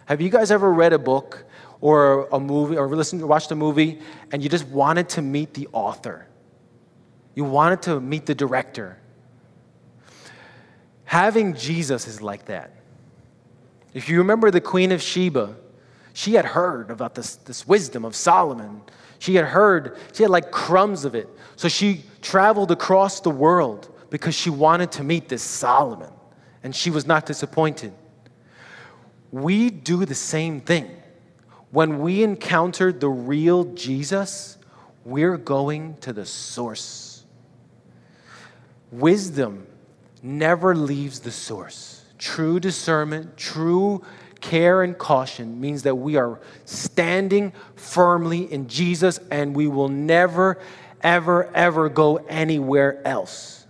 Have 0.07 0.19
you 0.19 0.29
guys 0.29 0.51
ever 0.51 0.71
read 0.71 0.91
a 0.91 0.99
book 0.99 1.44
or 1.85 2.27
a 2.31 2.39
movie 2.39 2.75
or 2.75 2.87
listened 2.87 3.21
or 3.21 3.27
watched 3.27 3.51
a 3.51 3.55
movie 3.55 3.99
and 4.31 4.41
you 4.41 4.49
just 4.49 4.67
wanted 4.69 5.07
to 5.07 5.21
meet 5.21 5.53
the 5.53 5.67
author? 5.71 6.25
You 7.35 7.43
wanted 7.43 7.83
to 7.83 7.99
meet 7.99 8.25
the 8.25 8.33
director. 8.33 8.97
Having 11.03 11.53
Jesus 11.53 12.07
is 12.07 12.23
like 12.23 12.45
that. 12.45 12.71
If 13.93 14.09
you 14.09 14.17
remember 14.17 14.49
the 14.49 14.61
Queen 14.61 14.91
of 14.91 14.99
Sheba, 14.99 15.55
she 16.13 16.33
had 16.33 16.45
heard 16.45 16.89
about 16.89 17.13
this, 17.13 17.35
this 17.35 17.67
wisdom 17.67 18.03
of 18.03 18.15
Solomon. 18.15 18.81
She 19.19 19.35
had 19.35 19.45
heard, 19.45 19.95
she 20.11 20.23
had 20.23 20.31
like 20.31 20.49
crumbs 20.49 21.05
of 21.05 21.13
it. 21.13 21.29
So 21.55 21.67
she 21.67 22.03
traveled 22.23 22.71
across 22.71 23.19
the 23.19 23.29
world 23.29 23.95
because 24.09 24.33
she 24.33 24.49
wanted 24.49 24.91
to 24.93 25.03
meet 25.03 25.29
this 25.29 25.43
Solomon. 25.43 26.09
And 26.63 26.75
she 26.75 26.89
was 26.89 27.05
not 27.05 27.27
disappointed. 27.27 27.93
We 29.31 29.69
do 29.69 30.03
the 30.03 30.15
same 30.15 30.61
thing. 30.61 30.89
When 31.71 31.99
we 31.99 32.23
encounter 32.23 32.91
the 32.91 33.09
real 33.09 33.65
Jesus, 33.73 34.57
we're 35.03 35.37
going 35.37 35.97
to 35.97 36.13
the 36.13 36.25
source. 36.25 37.23
Wisdom 38.91 39.67
never 40.23 40.75
leaves 40.75 41.19
the 41.19 41.31
source. 41.31 42.05
True 42.17 42.59
discernment, 42.59 43.37
true 43.37 44.03
care 44.41 44.83
and 44.83 44.97
caution 44.97 45.59
means 45.59 45.83
that 45.83 45.95
we 45.95 46.15
are 46.15 46.39
standing 46.65 47.51
firmly 47.75 48.51
in 48.51 48.67
Jesus 48.67 49.19
and 49.31 49.55
we 49.55 49.67
will 49.67 49.89
never, 49.89 50.59
ever, 51.01 51.53
ever 51.53 51.89
go 51.89 52.17
anywhere 52.29 53.05
else. 53.05 53.65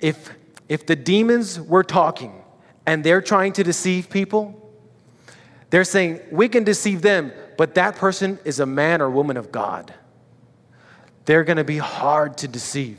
If, 0.00 0.30
if 0.68 0.86
the 0.86 0.96
demons 0.96 1.60
were 1.60 1.84
talking 1.84 2.42
and 2.86 3.04
they're 3.04 3.20
trying 3.20 3.52
to 3.54 3.64
deceive 3.64 4.10
people, 4.10 4.59
they're 5.70 5.84
saying, 5.84 6.20
we 6.30 6.48
can 6.48 6.64
deceive 6.64 7.00
them, 7.00 7.32
but 7.56 7.74
that 7.76 7.96
person 7.96 8.38
is 8.44 8.60
a 8.60 8.66
man 8.66 9.00
or 9.00 9.08
woman 9.08 9.36
of 9.36 9.50
God. 9.52 9.94
They're 11.24 11.44
going 11.44 11.58
to 11.58 11.64
be 11.64 11.78
hard 11.78 12.38
to 12.38 12.48
deceive. 12.48 12.98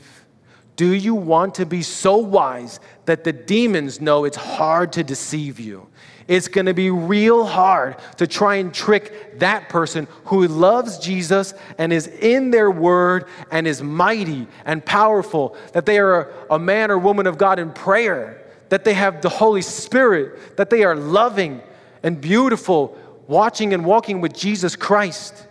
Do 0.76 0.94
you 0.94 1.14
want 1.14 1.56
to 1.56 1.66
be 1.66 1.82
so 1.82 2.16
wise 2.16 2.80
that 3.04 3.24
the 3.24 3.32
demons 3.32 4.00
know 4.00 4.24
it's 4.24 4.38
hard 4.38 4.92
to 4.94 5.04
deceive 5.04 5.60
you? 5.60 5.86
It's 6.28 6.48
going 6.48 6.66
to 6.66 6.72
be 6.72 6.88
real 6.88 7.44
hard 7.44 7.96
to 8.16 8.26
try 8.26 8.54
and 8.54 8.72
trick 8.72 9.38
that 9.40 9.68
person 9.68 10.06
who 10.24 10.46
loves 10.48 10.98
Jesus 10.98 11.52
and 11.76 11.92
is 11.92 12.06
in 12.06 12.50
their 12.50 12.70
word 12.70 13.26
and 13.50 13.66
is 13.66 13.82
mighty 13.82 14.46
and 14.64 14.84
powerful, 14.84 15.56
that 15.72 15.84
they 15.84 15.98
are 15.98 16.32
a 16.48 16.58
man 16.58 16.90
or 16.90 16.98
woman 16.98 17.26
of 17.26 17.36
God 17.36 17.58
in 17.58 17.70
prayer, 17.72 18.46
that 18.70 18.84
they 18.84 18.94
have 18.94 19.20
the 19.20 19.28
Holy 19.28 19.62
Spirit, 19.62 20.56
that 20.56 20.70
they 20.70 20.84
are 20.84 20.96
loving 20.96 21.60
and 22.02 22.20
beautiful, 22.20 22.98
watching 23.26 23.74
and 23.74 23.84
walking 23.84 24.20
with 24.20 24.34
Jesus 24.34 24.76
Christ. 24.76 25.46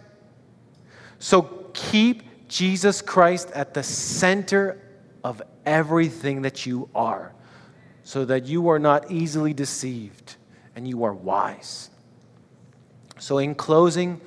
So 1.19 1.69
keep 1.73 2.47
Jesus 2.47 3.01
Christ 3.01 3.51
at 3.51 3.73
the 3.73 3.83
center 3.83 4.81
of 5.23 5.41
everything 5.65 6.41
that 6.41 6.65
you 6.65 6.89
are, 6.93 7.33
so 8.03 8.25
that 8.25 8.45
you 8.45 8.69
are 8.69 8.79
not 8.79 9.11
easily 9.11 9.53
deceived 9.53 10.35
and 10.75 10.87
you 10.87 11.03
are 11.03 11.13
wise. 11.13 11.89
So, 13.19 13.37
in 13.37 13.53
closing, 13.53 14.19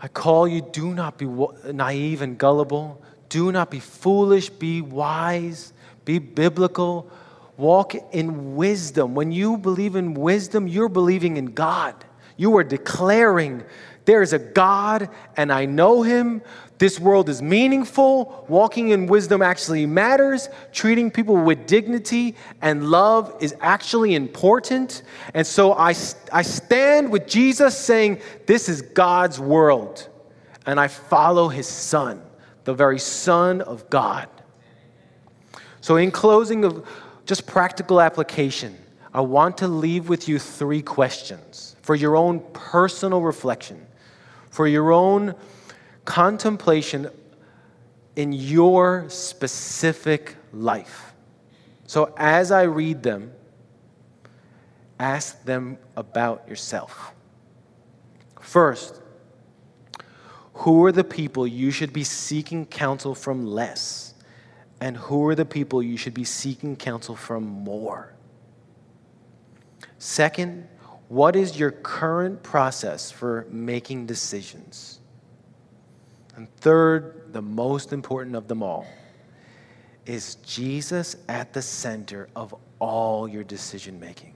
I 0.00 0.08
call 0.08 0.48
you 0.48 0.62
do 0.62 0.94
not 0.94 1.18
be 1.18 1.26
naive 1.72 2.22
and 2.22 2.38
gullible. 2.38 3.02
Do 3.28 3.52
not 3.52 3.70
be 3.70 3.80
foolish. 3.80 4.48
Be 4.48 4.80
wise. 4.80 5.72
Be 6.04 6.18
biblical. 6.18 7.10
Walk 7.56 7.94
in 8.12 8.56
wisdom. 8.56 9.14
When 9.14 9.30
you 9.30 9.56
believe 9.56 9.96
in 9.96 10.14
wisdom, 10.14 10.66
you're 10.66 10.88
believing 10.88 11.36
in 11.36 11.46
God. 11.46 11.94
You 12.36 12.56
are 12.56 12.64
declaring 12.64 13.62
there 14.04 14.22
is 14.22 14.32
a 14.32 14.38
God 14.38 15.08
and 15.36 15.52
I 15.52 15.64
know 15.64 16.02
him. 16.02 16.42
This 16.78 16.98
world 16.98 17.28
is 17.28 17.40
meaningful. 17.40 18.44
Walking 18.48 18.90
in 18.90 19.06
wisdom 19.06 19.40
actually 19.40 19.86
matters. 19.86 20.48
Treating 20.72 21.10
people 21.10 21.36
with 21.36 21.66
dignity 21.66 22.34
and 22.60 22.90
love 22.90 23.34
is 23.40 23.54
actually 23.60 24.14
important. 24.14 25.02
And 25.32 25.46
so 25.46 25.72
I, 25.72 25.94
I 26.32 26.42
stand 26.42 27.10
with 27.10 27.26
Jesus 27.26 27.78
saying, 27.78 28.20
This 28.46 28.68
is 28.68 28.82
God's 28.82 29.38
world. 29.38 30.08
And 30.66 30.80
I 30.80 30.88
follow 30.88 31.48
his 31.48 31.68
son, 31.68 32.22
the 32.64 32.74
very 32.74 32.98
son 32.98 33.60
of 33.60 33.88
God. 33.90 34.28
So, 35.80 35.96
in 35.96 36.10
closing 36.10 36.64
of 36.64 36.88
just 37.26 37.46
practical 37.46 38.00
application, 38.00 38.76
I 39.12 39.20
want 39.20 39.58
to 39.58 39.68
leave 39.68 40.08
with 40.08 40.28
you 40.28 40.38
three 40.38 40.82
questions 40.82 41.76
for 41.82 41.94
your 41.94 42.16
own 42.16 42.40
personal 42.52 43.20
reflection, 43.22 43.86
for 44.50 44.66
your 44.66 44.92
own 44.92 45.34
contemplation 46.04 47.08
in 48.16 48.32
your 48.32 49.08
specific 49.08 50.36
life. 50.52 51.12
So 51.86 52.12
as 52.16 52.50
I 52.50 52.62
read 52.62 53.02
them, 53.02 53.32
ask 54.98 55.42
them 55.44 55.78
about 55.96 56.48
yourself. 56.48 57.12
First, 58.40 59.00
who 60.54 60.84
are 60.84 60.92
the 60.92 61.04
people 61.04 61.46
you 61.46 61.70
should 61.70 61.92
be 61.92 62.04
seeking 62.04 62.66
counsel 62.66 63.14
from 63.14 63.46
less? 63.46 64.13
And 64.84 64.98
who 64.98 65.26
are 65.28 65.34
the 65.34 65.46
people 65.46 65.82
you 65.82 65.96
should 65.96 66.12
be 66.12 66.24
seeking 66.24 66.76
counsel 66.76 67.16
from 67.16 67.42
more? 67.42 68.12
Second, 69.96 70.68
what 71.08 71.36
is 71.36 71.58
your 71.58 71.70
current 71.70 72.42
process 72.42 73.10
for 73.10 73.46
making 73.50 74.04
decisions? 74.04 75.00
And 76.36 76.54
third, 76.56 77.32
the 77.32 77.40
most 77.40 77.94
important 77.94 78.36
of 78.36 78.46
them 78.46 78.62
all, 78.62 78.86
is 80.04 80.34
Jesus 80.44 81.16
at 81.30 81.54
the 81.54 81.62
center 81.62 82.28
of 82.36 82.54
all 82.78 83.26
your 83.26 83.42
decision 83.42 83.98
making? 83.98 84.34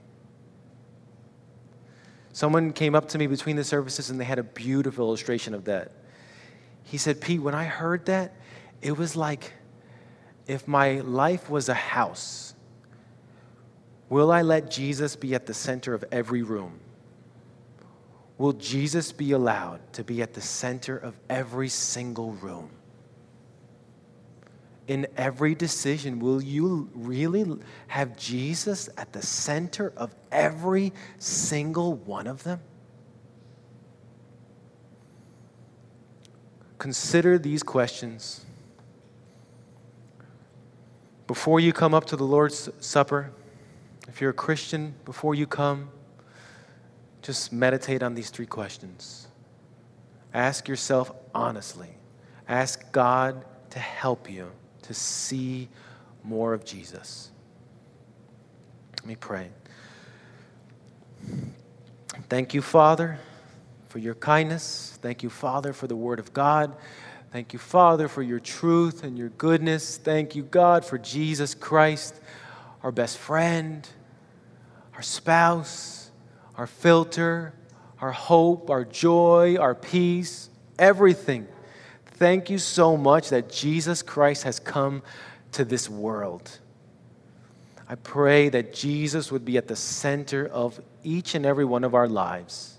Someone 2.33 2.73
came 2.73 2.95
up 2.95 3.07
to 3.09 3.19
me 3.19 3.27
between 3.27 3.55
the 3.55 3.63
services 3.63 4.09
and 4.09 4.19
they 4.19 4.25
had 4.25 4.39
a 4.39 4.43
beautiful 4.43 5.05
illustration 5.05 5.53
of 5.53 5.65
that. 5.65 5.91
He 6.85 6.97
said, 6.97 7.21
Pete, 7.21 7.39
when 7.39 7.53
I 7.53 7.65
heard 7.65 8.07
that, 8.07 8.33
it 8.81 8.97
was 8.97 9.15
like 9.15 9.53
if 10.49 10.67
my 10.67 10.99
life 11.01 11.47
was 11.47 11.69
a 11.69 11.75
house, 11.75 12.55
will 14.09 14.31
I 14.31 14.41
let 14.41 14.71
Jesus 14.71 15.15
be 15.15 15.35
at 15.35 15.45
the 15.45 15.53
center 15.53 15.93
of 15.93 16.03
every 16.11 16.41
room? 16.41 16.79
Will 18.39 18.53
Jesus 18.53 19.11
be 19.11 19.31
allowed 19.31 19.79
to 19.93 20.03
be 20.03 20.23
at 20.23 20.33
the 20.33 20.41
center 20.41 20.97
of 20.97 21.19
every 21.29 21.69
single 21.69 22.31
room? 22.31 22.71
In 24.87 25.05
every 25.15 25.53
decision, 25.53 26.19
will 26.19 26.41
you 26.41 26.89
really 26.95 27.45
have 27.85 28.17
Jesus 28.17 28.89
at 28.97 29.13
the 29.13 29.21
center 29.21 29.93
of 29.95 30.15
every 30.31 30.93
single 31.19 31.93
one 31.93 32.25
of 32.25 32.43
them? 32.43 32.59
Consider 36.79 37.37
these 37.37 37.61
questions 37.61 38.45
before 41.29 41.59
you 41.59 41.71
come 41.71 41.93
up 41.93 42.05
to 42.05 42.15
the 42.15 42.23
Lord's 42.23 42.71
Supper, 42.79 43.31
if 44.07 44.19
you're 44.19 44.31
a 44.31 44.33
Christian, 44.33 44.95
before 45.05 45.35
you 45.35 45.45
come, 45.45 45.91
just 47.21 47.53
meditate 47.53 48.01
on 48.01 48.15
these 48.15 48.31
three 48.31 48.47
questions. 48.47 49.27
Ask 50.33 50.67
yourself 50.67 51.11
honestly. 51.35 51.89
Ask 52.47 52.91
God 52.91 53.45
to 53.69 53.77
help 53.77 54.27
you 54.27 54.49
to 54.81 54.93
see 54.95 55.69
more 56.23 56.55
of 56.55 56.65
Jesus. 56.65 57.29
Let 58.95 59.05
me 59.05 59.15
pray. 59.15 59.51
Thank 62.27 62.55
you, 62.55 62.63
Father, 62.63 63.19
for 63.87 63.99
your 63.99 64.15
kindness. 64.15 64.97
Thank 65.03 65.21
you, 65.21 65.29
Father, 65.29 65.73
for 65.73 65.85
the 65.85 65.95
Word 65.95 66.17
of 66.17 66.33
God. 66.33 66.75
Thank 67.31 67.53
you, 67.53 67.59
Father, 67.59 68.07
for 68.07 68.23
your 68.23 68.39
truth 68.39 69.03
and 69.03 69.17
your 69.17 69.29
goodness. 69.29 69.97
Thank 69.97 70.35
you, 70.35 70.43
God, 70.43 70.83
for 70.83 70.97
Jesus 70.97 71.53
Christ, 71.53 72.15
our 72.81 72.91
best 72.91 73.19
friend, 73.19 73.87
our 74.95 75.03
spouse, 75.03 76.09
our 76.57 76.65
filter, 76.65 77.53
our 78.01 78.11
hope, 78.11 78.69
our 78.69 78.83
joy, 78.83 79.57
our 79.59 79.75
peace, 79.75 80.49
everything. 80.79 81.47
Thank 82.05 82.49
you 82.49 82.57
so 82.57 82.97
much 82.97 83.29
that 83.29 83.49
Jesus 83.49 84.01
Christ 84.01 84.43
has 84.43 84.59
come 84.59 85.03
to 85.51 85.63
this 85.63 85.87
world. 85.87 86.57
I 87.87 87.95
pray 87.95 88.49
that 88.49 88.73
Jesus 88.73 89.31
would 89.31 89.45
be 89.45 89.57
at 89.57 89.67
the 89.67 89.75
center 89.75 90.47
of 90.47 90.79
each 91.03 91.35
and 91.35 91.45
every 91.45 91.65
one 91.65 91.83
of 91.83 91.95
our 91.95 92.07
lives. 92.07 92.77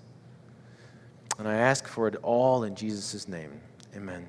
And 1.39 1.47
I 1.47 1.55
ask 1.55 1.87
for 1.87 2.07
it 2.07 2.15
all 2.17 2.63
in 2.63 2.75
Jesus' 2.75 3.27
name. 3.27 3.61
Amen. 3.95 4.27